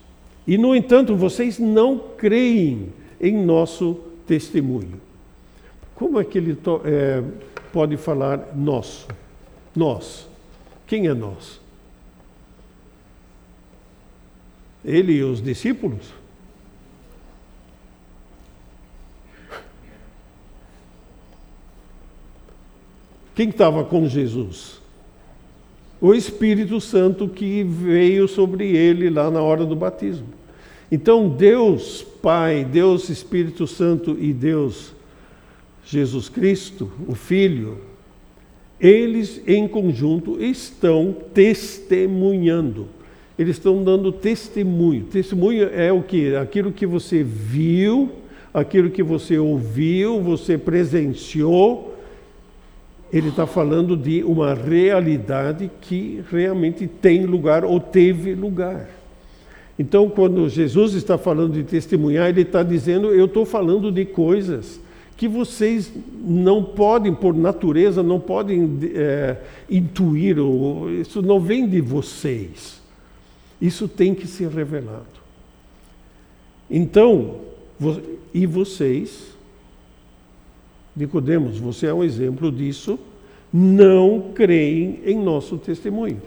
[0.48, 3.94] e no entanto vocês não creem em nosso
[4.26, 5.00] testemunho.
[5.96, 7.24] Como é que ele é,
[7.72, 9.08] pode falar nosso?
[9.76, 10.28] Nós.
[10.88, 11.62] Quem é nós?
[14.84, 16.12] Ele e os discípulos?
[23.36, 24.81] Quem estava com Jesus?
[26.02, 30.28] O Espírito Santo que veio sobre ele lá na hora do batismo.
[30.92, 34.94] Então, Deus Pai, Deus Espírito Santo e Deus
[35.86, 37.78] Jesus Cristo, o Filho,
[38.80, 42.88] eles em conjunto estão testemunhando
[43.42, 45.06] eles estão dando testemunho.
[45.06, 46.36] Testemunho é o que?
[46.36, 48.12] Aquilo que você viu,
[48.54, 51.91] aquilo que você ouviu, você presenciou.
[53.12, 58.90] Ele está falando de uma realidade que realmente tem lugar ou teve lugar.
[59.78, 64.80] Então, quando Jesus está falando de testemunhar, ele está dizendo: Eu estou falando de coisas
[65.18, 65.92] que vocês
[66.24, 69.38] não podem, por natureza, não podem é,
[69.70, 72.82] intuir, ou, isso não vem de vocês.
[73.62, 75.06] Isso tem que ser revelado.
[76.70, 77.36] Então,
[78.34, 79.28] e vocês,
[80.96, 83.00] Nicodemos, você é um exemplo disso,
[83.52, 86.22] não creem em nosso testemunho.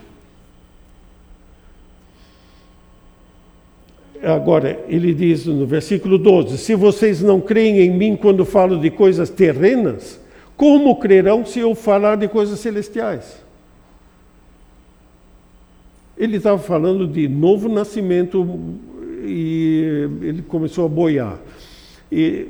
[4.25, 8.91] agora, ele diz no versículo 12: Se vocês não creem em mim quando falo de
[8.91, 10.21] coisas terrenas,
[10.57, 13.45] como crerão se eu falar de coisas celestiais?
[16.17, 18.47] Ele estava falando de novo nascimento
[19.25, 21.41] e ele começou a boiar.
[22.11, 22.47] E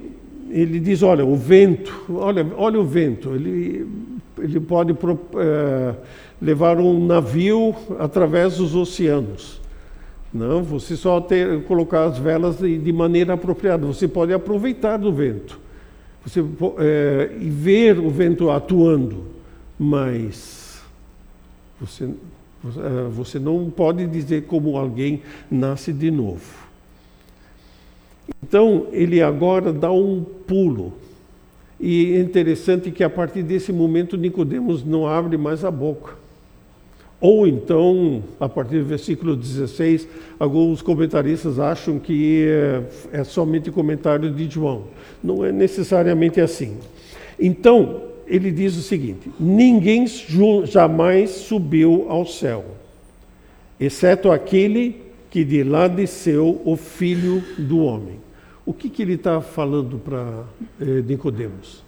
[0.51, 3.87] ele diz: Olha, o vento, olha, olha o vento, ele,
[4.39, 5.95] ele pode é,
[6.41, 9.61] levar um navio através dos oceanos.
[10.33, 13.87] Não, você só ter, colocar as velas de, de maneira apropriada.
[13.87, 15.61] Você pode aproveitar do vento
[16.25, 16.45] você,
[16.79, 19.25] é, e ver o vento atuando,
[19.79, 20.83] mas
[21.81, 26.64] você, é, você não pode dizer como alguém nasce de novo.
[28.43, 30.93] Então, ele agora dá um pulo.
[31.79, 36.15] E é interessante que a partir desse momento Nicodemos não abre mais a boca.
[37.21, 40.07] Ou então, a partir do versículo 16,
[40.39, 44.85] alguns comentaristas acham que é, é somente comentário de João.
[45.23, 46.77] Não é necessariamente assim.
[47.41, 50.07] Então, ele diz o seguinte: ninguém
[50.65, 52.65] jamais subiu ao céu,
[53.79, 55.04] exceto aquele
[55.35, 58.21] que de lá desceu o Filho do Homem.
[58.65, 60.45] O que, que ele está falando para
[60.81, 61.83] eh, Nicodemos?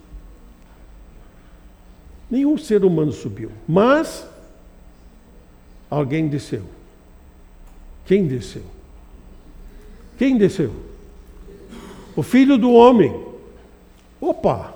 [2.28, 4.26] Nenhum ser humano subiu, mas
[5.88, 6.64] alguém desceu.
[8.04, 8.64] Quem desceu?
[10.18, 10.72] Quem desceu?
[12.16, 13.14] O filho do homem.
[14.20, 14.74] Opa!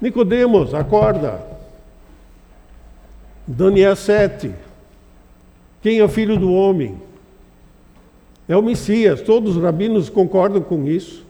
[0.00, 1.46] Nicodemos, acorda.
[3.46, 4.52] Daniel 7.
[5.80, 7.05] Quem é o filho do homem?
[8.48, 9.20] É o Messias.
[9.20, 11.24] Todos os rabinos concordam com isso.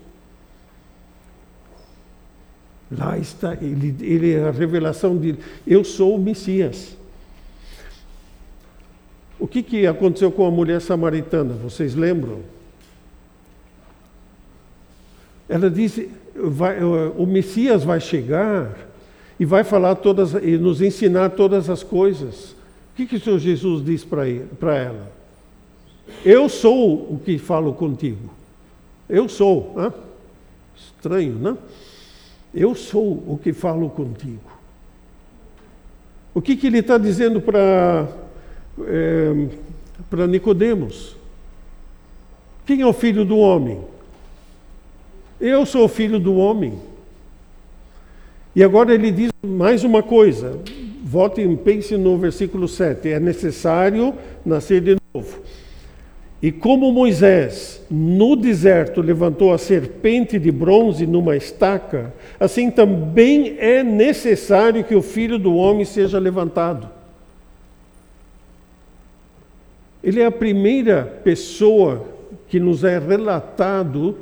[2.90, 5.36] Lá está, ele, ele é a revelação de
[5.66, 6.96] eu sou o Messias.
[9.38, 11.54] O que, que aconteceu com a mulher samaritana?
[11.54, 12.40] Vocês lembram?
[15.48, 18.76] Ela disse: vai, o Messias vai chegar
[19.38, 22.52] e vai falar todas e nos ensinar todas as coisas.
[22.52, 25.15] O que, que o Senhor Jesus diz para ela?
[26.24, 28.30] Eu sou o que falo contigo.
[29.08, 29.72] Eu sou.
[29.76, 29.92] Né?
[30.76, 31.56] Estranho, né?
[32.54, 34.40] Eu sou o que falo contigo.
[36.34, 38.08] O que, que ele está dizendo para
[38.84, 39.48] é,
[40.10, 41.16] para Nicodemos.
[42.64, 43.80] Quem é o filho do homem?
[45.40, 46.78] Eu sou o filho do homem.
[48.54, 50.58] E agora ele diz mais uma coisa.
[51.02, 53.08] Volte e pense no versículo 7.
[53.08, 55.40] É necessário nascer de novo.
[56.42, 63.82] E como Moisés no deserto levantou a serpente de bronze numa estaca, assim também é
[63.82, 66.90] necessário que o filho do homem seja levantado.
[70.04, 72.06] Ele é a primeira pessoa
[72.48, 74.18] que nos é relatado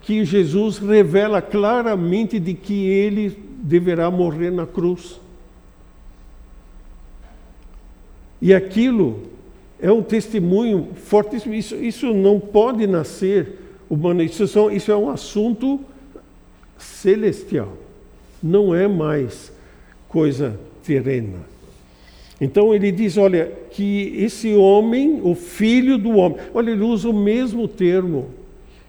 [0.00, 5.20] que Jesus revela claramente de que ele deverá morrer na cruz.
[8.40, 9.28] E aquilo
[9.82, 11.54] é um testemunho fortíssimo.
[11.54, 13.58] Isso, isso não pode nascer
[13.88, 14.22] humano.
[14.22, 15.80] Isso, são, isso é um assunto
[16.78, 17.76] celestial.
[18.42, 19.52] Não é mais
[20.08, 21.38] coisa terrena.
[22.40, 27.12] Então ele diz: olha, que esse homem, o filho do homem, olha, ele usa o
[27.12, 28.30] mesmo termo.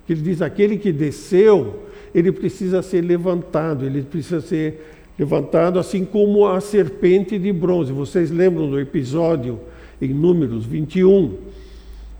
[0.09, 1.83] Ele diz: aquele que desceu,
[2.13, 4.81] ele precisa ser levantado, ele precisa ser
[5.17, 7.91] levantado, assim como a serpente de bronze.
[7.91, 9.59] Vocês lembram do episódio
[10.01, 11.33] em Números 21,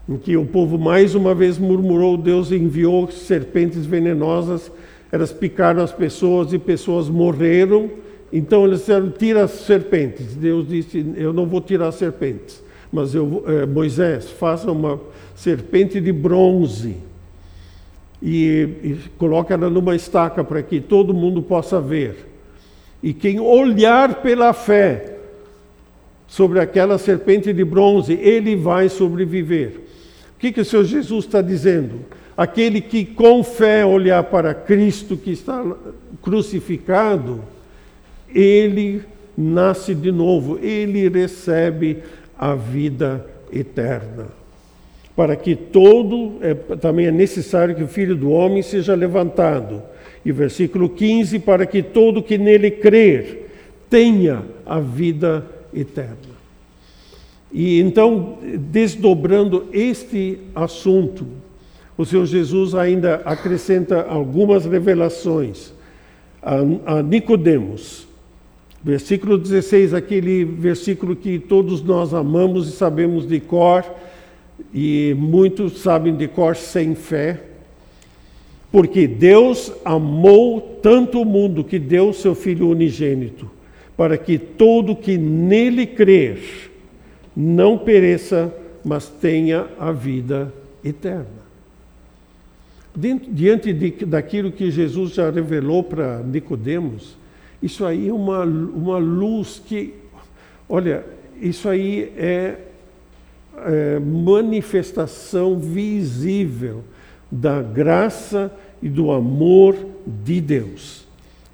[0.08, 4.72] em que o povo mais uma vez murmurou: Deus enviou serpentes venenosas,
[5.12, 7.90] elas picaram as pessoas e pessoas morreram.
[8.32, 10.36] Então eles disseram: tira as serpentes.
[10.36, 15.00] Deus disse: eu não vou tirar as serpentes, mas eu, eh, Moisés, faça uma
[15.36, 16.98] serpente de bronze
[18.22, 22.28] e, e coloca ela numa estaca para que todo mundo possa ver.
[23.02, 25.18] E quem olhar pela fé
[26.32, 29.82] sobre aquela serpente de bronze, ele vai sobreviver.
[30.34, 32.06] O que, que o Senhor Jesus está dizendo?
[32.38, 35.62] Aquele que com fé olhar para Cristo que está
[36.22, 37.42] crucificado,
[38.34, 39.02] ele
[39.38, 41.98] nasce de novo, ele recebe
[42.40, 44.28] a vida eterna.
[45.14, 49.84] Para que todo, é, também é necessário que o Filho do Homem seja levantado.
[50.24, 53.50] E versículo 15: para que todo que nele crer
[53.90, 55.61] tenha a vida eterna.
[57.51, 58.38] E então,
[58.72, 61.28] desdobrando este assunto,
[61.97, 65.74] o Senhor Jesus ainda acrescenta algumas revelações
[66.41, 68.07] a, a Nicodemos.
[68.84, 73.86] Versículo 16, aquele versículo que todos nós amamos e sabemos de cor,
[74.74, 77.39] e muitos sabem de cor sem fé,
[78.72, 83.51] porque Deus amou tanto o mundo que deu seu Filho unigênito,
[84.02, 86.72] para que todo que nele crer
[87.38, 88.52] não pereça,
[88.84, 90.52] mas tenha a vida
[90.84, 91.28] eterna.
[92.95, 97.16] Diante de, daquilo que Jesus já revelou para Nicodemos,
[97.62, 99.93] isso aí é uma, uma luz que,
[100.68, 101.06] olha,
[101.39, 102.58] isso aí é,
[103.56, 106.84] é manifestação visível
[107.32, 109.76] da graça e do amor
[110.26, 111.06] de Deus,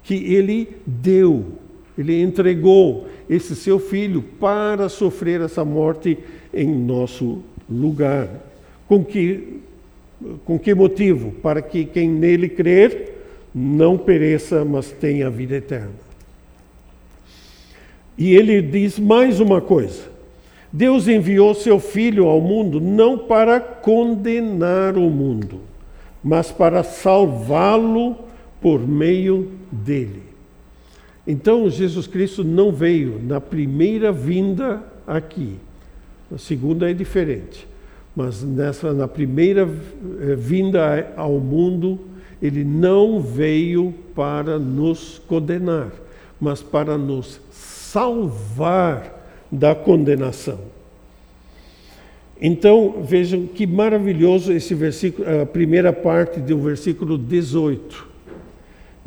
[0.02, 1.67] que Ele deu,
[1.98, 6.16] Ele entregou esse seu filho para sofrer essa morte
[6.54, 8.28] em nosso lugar.
[8.86, 9.58] Com que,
[10.44, 11.32] com que motivo?
[11.42, 13.16] Para que quem nele crer
[13.52, 15.90] não pereça, mas tenha a vida eterna.
[18.16, 20.04] E ele diz mais uma coisa:
[20.72, 25.60] Deus enviou seu Filho ao mundo não para condenar o mundo,
[26.22, 28.16] mas para salvá-lo
[28.60, 30.27] por meio dele.
[31.30, 35.56] Então, Jesus Cristo não veio na primeira vinda aqui.
[36.30, 37.68] Na segunda é diferente.
[38.16, 39.68] Mas nessa, na primeira
[40.22, 42.00] eh, vinda ao mundo,
[42.40, 45.92] ele não veio para nos condenar,
[46.40, 49.14] mas para nos salvar
[49.52, 50.58] da condenação.
[52.40, 58.07] Então, vejam que maravilhoso esse versículo, a primeira parte do versículo 18.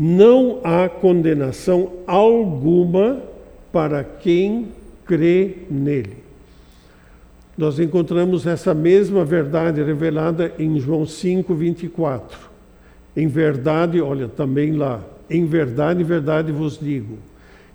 [0.03, 3.21] Não há condenação alguma
[3.71, 4.69] para quem
[5.05, 6.17] crê nele.
[7.55, 12.35] Nós encontramos essa mesma verdade revelada em João 5, 24.
[13.15, 17.19] Em verdade, olha, também lá, em verdade, verdade vos digo: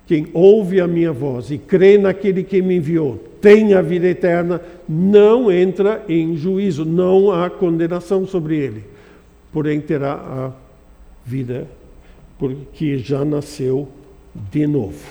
[0.05, 4.61] quem ouve a minha voz e crê naquele que me enviou, tem a vida eterna,
[4.89, 8.83] não entra em juízo, não há condenação sobre ele,
[9.53, 10.51] porém terá a
[11.25, 11.69] vida
[12.39, 13.89] porque já nasceu
[14.35, 15.05] de novo.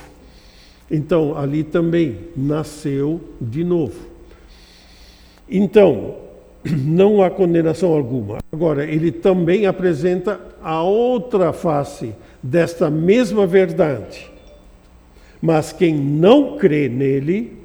[0.89, 3.99] Então, ali também nasceu de novo.
[5.49, 6.15] Então,
[6.63, 8.37] não há condenação alguma.
[8.51, 14.29] Agora, ele também apresenta a outra face desta mesma verdade.
[15.41, 17.57] Mas quem não crê nele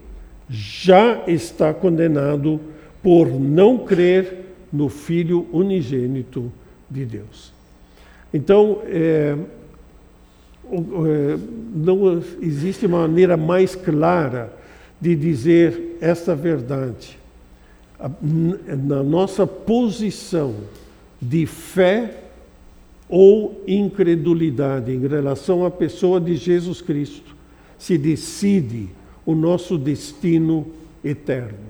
[0.48, 2.60] já está condenado
[3.02, 6.52] por não crer no Filho unigênito
[6.90, 7.59] de Deus.
[8.32, 9.36] Então, é,
[10.72, 11.38] é,
[11.74, 14.52] não existe maneira mais clara
[15.00, 17.18] de dizer esta verdade.
[18.28, 20.54] Na nossa posição
[21.20, 22.14] de fé
[23.08, 27.34] ou incredulidade em relação à pessoa de Jesus Cristo,
[27.76, 28.88] se decide
[29.26, 30.66] o nosso destino
[31.04, 31.69] eterno.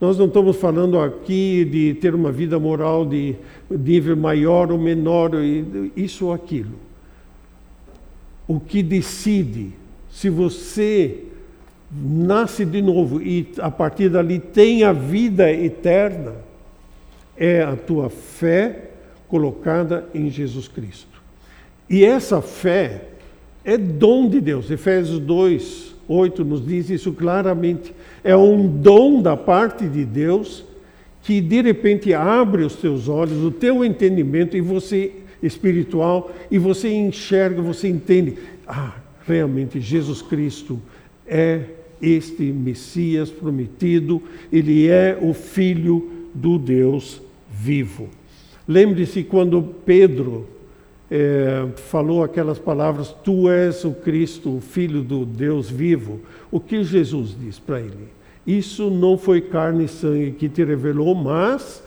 [0.00, 3.36] Nós não estamos falando aqui de ter uma vida moral de
[3.70, 5.32] nível maior ou menor,
[5.94, 6.72] isso ou aquilo.
[8.48, 9.72] O que decide
[10.10, 11.24] se você
[11.92, 16.34] nasce de novo e a partir dali tem a vida eterna
[17.36, 18.90] é a tua fé
[19.28, 21.20] colocada em Jesus Cristo.
[21.88, 23.04] E essa fé
[23.64, 24.70] é dom de Deus.
[24.70, 27.94] Efésios 2, 8 nos diz isso claramente.
[28.22, 30.64] É um dom da parte de Deus
[31.22, 35.12] que de repente abre os teus olhos, o teu entendimento e você
[35.42, 38.94] espiritual e você enxerga, você entende, ah,
[39.26, 40.80] realmente Jesus Cristo
[41.26, 41.62] é
[42.00, 48.08] este Messias prometido, ele é o filho do Deus vivo.
[48.66, 50.46] Lembre-se quando Pedro
[51.10, 56.20] é, falou aquelas palavras: Tu és o Cristo, o Filho do Deus vivo.
[56.50, 58.08] O que Jesus diz para ele?
[58.46, 61.82] Isso não foi carne e sangue que te revelou, mas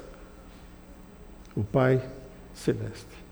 [1.56, 2.02] o Pai
[2.54, 3.24] Celeste.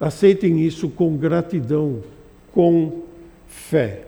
[0.00, 2.02] Aceitem isso com gratidão,
[2.52, 3.04] com
[3.46, 4.06] fé.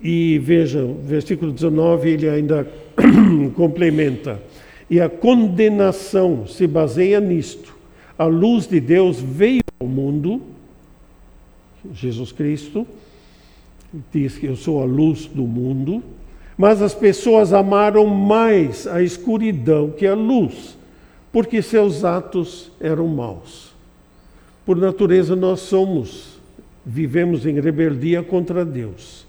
[0.00, 2.66] E vejam, versículo 19, ele ainda
[3.54, 4.40] complementa.
[4.92, 7.74] E a condenação se baseia nisto.
[8.18, 10.42] A luz de Deus veio ao mundo,
[11.94, 12.86] Jesus Cristo
[14.12, 16.02] diz que eu sou a luz do mundo,
[16.58, 20.76] mas as pessoas amaram mais a escuridão que a luz,
[21.32, 23.72] porque seus atos eram maus.
[24.66, 26.38] Por natureza nós somos,
[26.84, 29.26] vivemos em rebeldia contra Deus.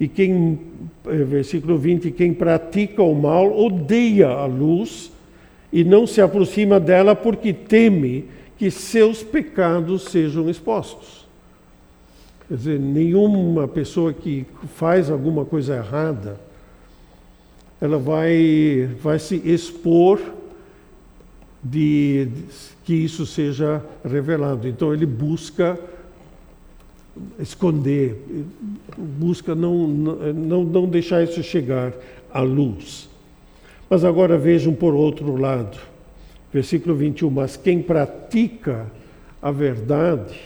[0.00, 0.58] E quem,
[1.06, 5.12] eh, versículo 20, quem pratica o mal odeia a luz
[5.70, 8.24] e não se aproxima dela porque teme
[8.56, 11.28] que seus pecados sejam expostos.
[12.48, 16.40] Quer dizer, nenhuma pessoa que faz alguma coisa errada,
[17.80, 20.18] ela vai, vai se expor
[21.62, 22.44] de, de
[22.84, 24.66] que isso seja revelado.
[24.66, 25.78] Então ele busca
[27.38, 28.16] esconder,
[28.96, 31.92] busca não, não, não deixar isso chegar
[32.32, 33.08] à luz.
[33.88, 35.78] Mas agora vejam por outro lado,
[36.52, 38.86] versículo 21, mas quem pratica
[39.42, 40.38] a verdade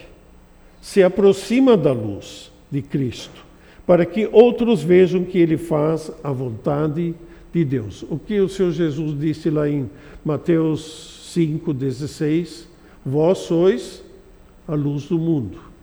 [0.81, 3.45] se aproxima da luz de Cristo,
[3.85, 7.13] para que outros vejam que ele faz a vontade
[7.53, 8.03] de Deus.
[8.09, 9.89] O que o Senhor Jesus disse lá em
[10.23, 12.65] Mateus 5,16:
[13.05, 14.03] Vós sois
[14.67, 15.74] a luz do mundo.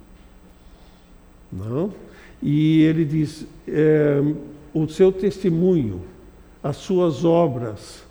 [1.53, 1.92] Não?
[2.42, 4.20] E ele diz: é,
[4.72, 6.03] o seu testemunho,
[6.62, 8.03] as suas obras,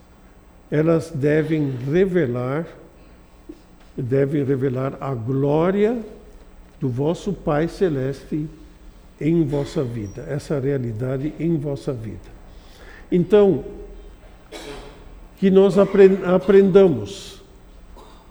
[0.69, 2.67] elas devem revelar,
[3.97, 5.99] devem revelar a glória
[6.79, 8.47] do vosso Pai Celeste
[9.19, 12.41] em vossa vida, essa realidade em vossa vida.
[13.11, 13.63] Então,
[15.37, 17.41] que nós aprendamos.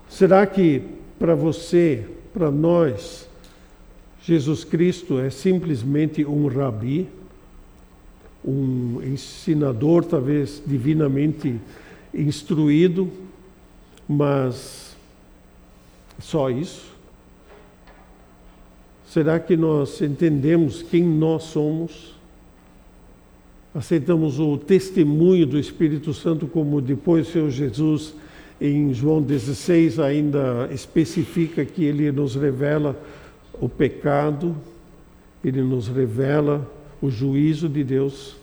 [0.08, 0.82] Será que
[1.18, 3.28] para você, para nós,
[4.22, 7.08] Jesus Cristo é simplesmente um rabi,
[8.44, 11.58] um ensinador, talvez divinamente
[12.12, 13.10] instruído,
[14.08, 14.96] mas
[16.18, 16.90] só isso?
[19.06, 22.14] Será que nós entendemos quem nós somos?
[23.74, 28.14] Aceitamos o testemunho do Espírito Santo, como depois o Senhor Jesus,
[28.60, 33.00] em João 16, ainda especifica que ele nos revela
[33.60, 34.56] o pecado,
[35.44, 36.68] ele nos revela
[37.00, 38.36] o juízo de Deus,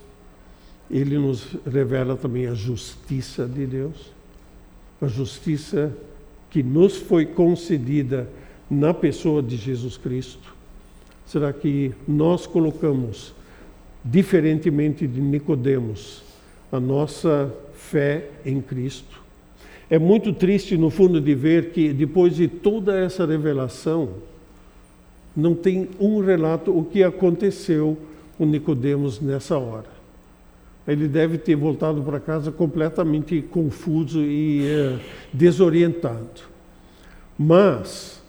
[0.89, 4.11] ele nos revela também a justiça de Deus,
[5.01, 5.95] a justiça
[6.49, 8.30] que nos foi concedida
[8.70, 10.57] na pessoa de Jesus Cristo
[11.28, 13.34] será que nós colocamos,
[14.03, 16.24] diferentemente de Nicodemos,
[16.72, 19.22] a nossa fé em Cristo?
[19.89, 24.09] É muito triste, no fundo, de ver que depois de toda essa revelação,
[25.38, 27.96] não tem um relato o que aconteceu
[28.40, 29.96] com Nicodemos nessa hora.
[30.88, 35.00] Ele deve ter voltado para casa completamente confuso e é,
[35.32, 36.42] desorientado.
[37.38, 38.20] Mas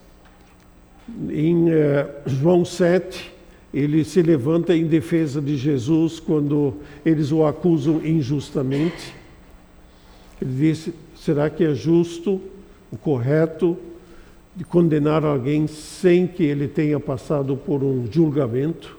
[1.30, 3.32] em eh, João 7,
[3.72, 6.74] ele se levanta em defesa de Jesus quando
[7.06, 9.14] eles o acusam injustamente.
[10.42, 12.40] Ele diz: será que é justo,
[12.90, 13.76] o correto,
[14.58, 18.98] de condenar alguém sem que ele tenha passado por um julgamento?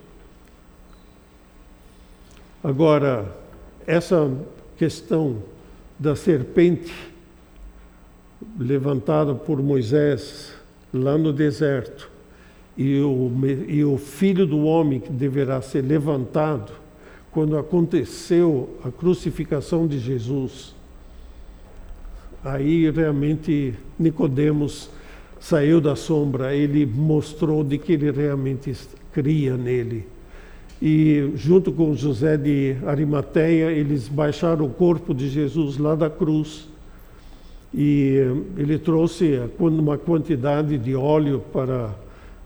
[2.64, 3.26] Agora,
[3.86, 4.32] essa
[4.78, 5.44] questão
[6.00, 6.94] da serpente
[8.58, 10.54] levantada por Moisés
[10.94, 12.10] lá no deserto,
[12.78, 13.30] e o,
[13.68, 16.72] e o filho do homem que deverá ser levantado,
[17.34, 20.74] quando aconteceu a crucificação de Jesus,
[22.46, 24.90] aí realmente Nicodemos
[25.40, 28.74] saiu da sombra, ele mostrou de que ele realmente
[29.14, 30.06] cria nele.
[30.82, 36.70] E junto com José de Arimateia, eles baixaram o corpo de Jesus lá da cruz
[37.74, 38.16] e
[38.58, 41.94] ele trouxe uma quantidade de óleo para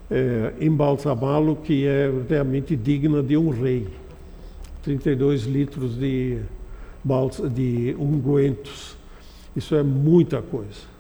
[0.09, 3.87] é, embalsamá-lo que é realmente digna de um rei.
[4.83, 6.39] 32 litros de,
[7.53, 8.97] de ungüentos.
[9.55, 10.92] Isso é muita coisa.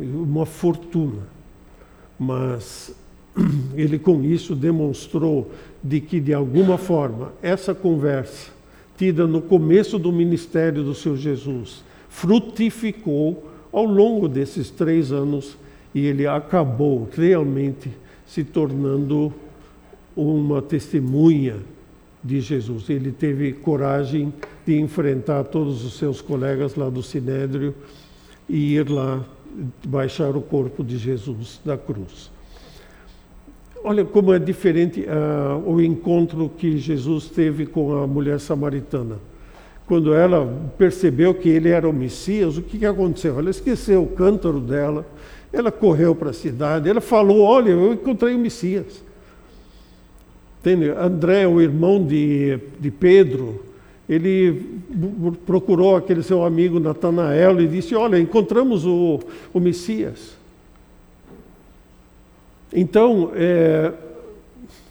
[0.00, 1.22] Uma fortuna.
[2.18, 2.94] Mas
[3.74, 5.50] ele com isso demonstrou
[5.82, 8.50] de que de alguma forma essa conversa
[8.96, 15.56] tida no começo do ministério do Senhor Jesus frutificou ao longo desses três anos
[15.94, 17.90] e ele acabou realmente
[18.26, 19.32] se tornando
[20.14, 21.56] uma testemunha
[22.22, 22.90] de Jesus.
[22.90, 24.32] Ele teve coragem
[24.66, 27.74] de enfrentar todos os seus colegas lá do Sinédrio
[28.48, 29.24] e ir lá
[29.86, 32.30] baixar o corpo de Jesus da cruz.
[33.82, 39.16] Olha como é diferente uh, o encontro que Jesus teve com a mulher samaritana
[39.90, 40.48] quando ela
[40.78, 43.36] percebeu que ele era o Messias, o que, que aconteceu?
[43.40, 45.04] Ela esqueceu o cântaro dela,
[45.52, 49.02] ela correu para a cidade, ela falou: Olha, eu encontrei o Messias.
[50.96, 53.64] André, o irmão de, de Pedro,
[54.10, 54.82] ele
[55.46, 59.20] procurou aquele seu amigo Natanael e disse: Olha, encontramos o,
[59.54, 60.36] o Messias.
[62.72, 63.92] Então, é,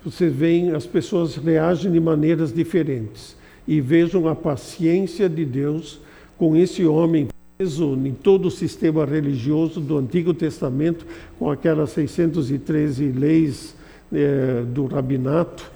[0.05, 3.35] vocês veem, as pessoas reagem de maneiras diferentes
[3.67, 5.99] e vejam a paciência de Deus
[6.37, 11.05] com esse homem preso em todo o sistema religioso do Antigo Testamento,
[11.37, 13.75] com aquelas 613 leis
[14.13, 15.69] é, do rabinato,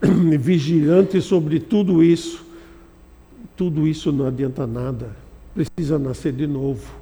[0.38, 2.43] vigilante sobre tudo isso,
[3.56, 5.10] tudo isso não adianta nada.
[5.54, 6.92] Precisa nascer de novo.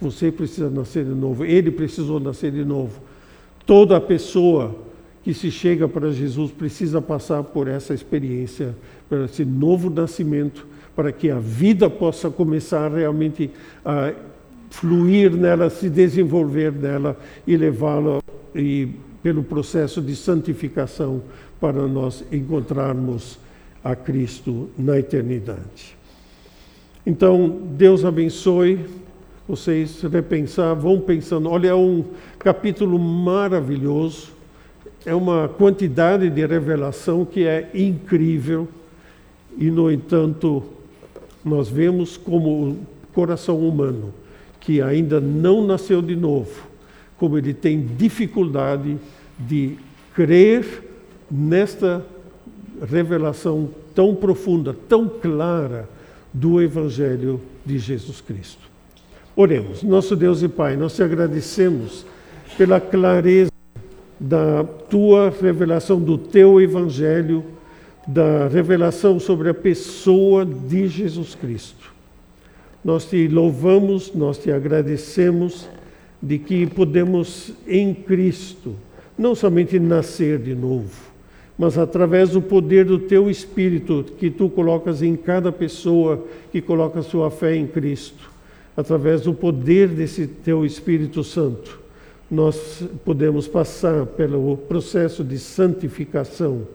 [0.00, 1.44] Você precisa nascer de novo.
[1.44, 3.00] Ele precisou nascer de novo.
[3.64, 4.74] Toda pessoa
[5.22, 8.74] que se chega para Jesus precisa passar por essa experiência,
[9.08, 13.50] por esse novo nascimento, para que a vida possa começar realmente
[13.84, 14.12] a
[14.68, 17.16] fluir nela, se desenvolver nela
[17.46, 18.20] e levá-la
[18.54, 18.88] e
[19.22, 21.22] pelo processo de santificação
[21.58, 23.38] para nós encontrarmos
[23.84, 25.94] a Cristo na eternidade.
[27.06, 28.80] Então, Deus abençoe
[29.46, 31.50] vocês repensar, vão pensando.
[31.50, 32.02] Olha, é um
[32.38, 34.28] capítulo maravilhoso,
[35.04, 38.66] é uma quantidade de revelação que é incrível,
[39.58, 40.62] e, no entanto,
[41.44, 42.78] nós vemos como o
[43.12, 44.14] coração humano,
[44.58, 46.66] que ainda não nasceu de novo,
[47.18, 48.96] como ele tem dificuldade
[49.38, 49.76] de
[50.14, 50.84] crer
[51.30, 52.04] nesta
[52.82, 55.88] revelação tão profunda, tão clara
[56.32, 58.62] do Evangelho de Jesus Cristo.
[59.36, 62.04] Oremos, nosso Deus e Pai, nós te agradecemos
[62.56, 63.50] pela clareza
[64.18, 67.44] da tua revelação, do teu Evangelho,
[68.06, 71.92] da revelação sobre a pessoa de Jesus Cristo.
[72.84, 75.68] Nós te louvamos, nós te agradecemos
[76.22, 78.74] de que podemos em Cristo
[79.16, 80.90] não somente nascer de novo,
[81.56, 87.02] mas através do poder do teu Espírito que tu colocas em cada pessoa que coloca
[87.02, 88.30] sua fé em Cristo,
[88.76, 91.80] através do poder desse teu Espírito Santo,
[92.28, 96.66] nós podemos passar pelo processo de santificação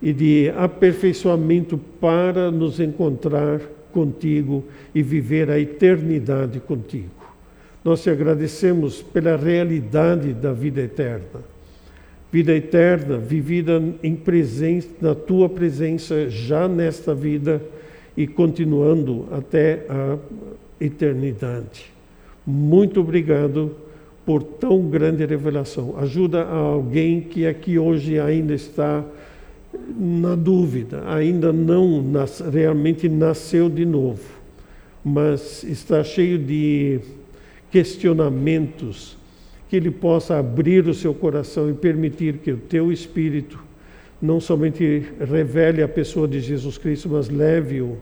[0.00, 3.60] e de aperfeiçoamento para nos encontrar
[3.92, 4.64] contigo
[4.94, 7.10] e viver a eternidade contigo.
[7.84, 11.51] Nós te agradecemos pela realidade da vida eterna
[12.32, 17.62] vida eterna vivida em presença, na tua presença já nesta vida
[18.16, 20.16] e continuando até a
[20.80, 21.92] eternidade.
[22.46, 23.76] Muito obrigado
[24.24, 25.94] por tão grande revelação.
[25.98, 29.04] Ajuda a alguém que aqui hoje ainda está
[29.98, 34.22] na dúvida, ainda não nas, realmente nasceu de novo,
[35.04, 37.00] mas está cheio de
[37.70, 39.18] questionamentos
[39.72, 43.58] que ele possa abrir o seu coração e permitir que o teu espírito
[44.20, 47.96] não somente revele a pessoa de Jesus Cristo, mas leve-o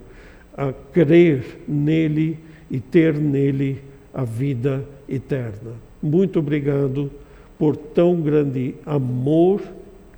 [0.56, 2.36] a crer nele
[2.68, 3.80] e ter nele
[4.12, 5.74] a vida eterna.
[6.02, 7.08] Muito obrigado
[7.56, 9.62] por tão grande amor,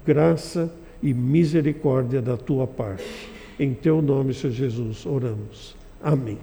[0.07, 3.29] graça e misericórdia da tua parte.
[3.61, 5.77] Em teu nome, Senhor Jesus, oramos.
[6.03, 6.39] Amém.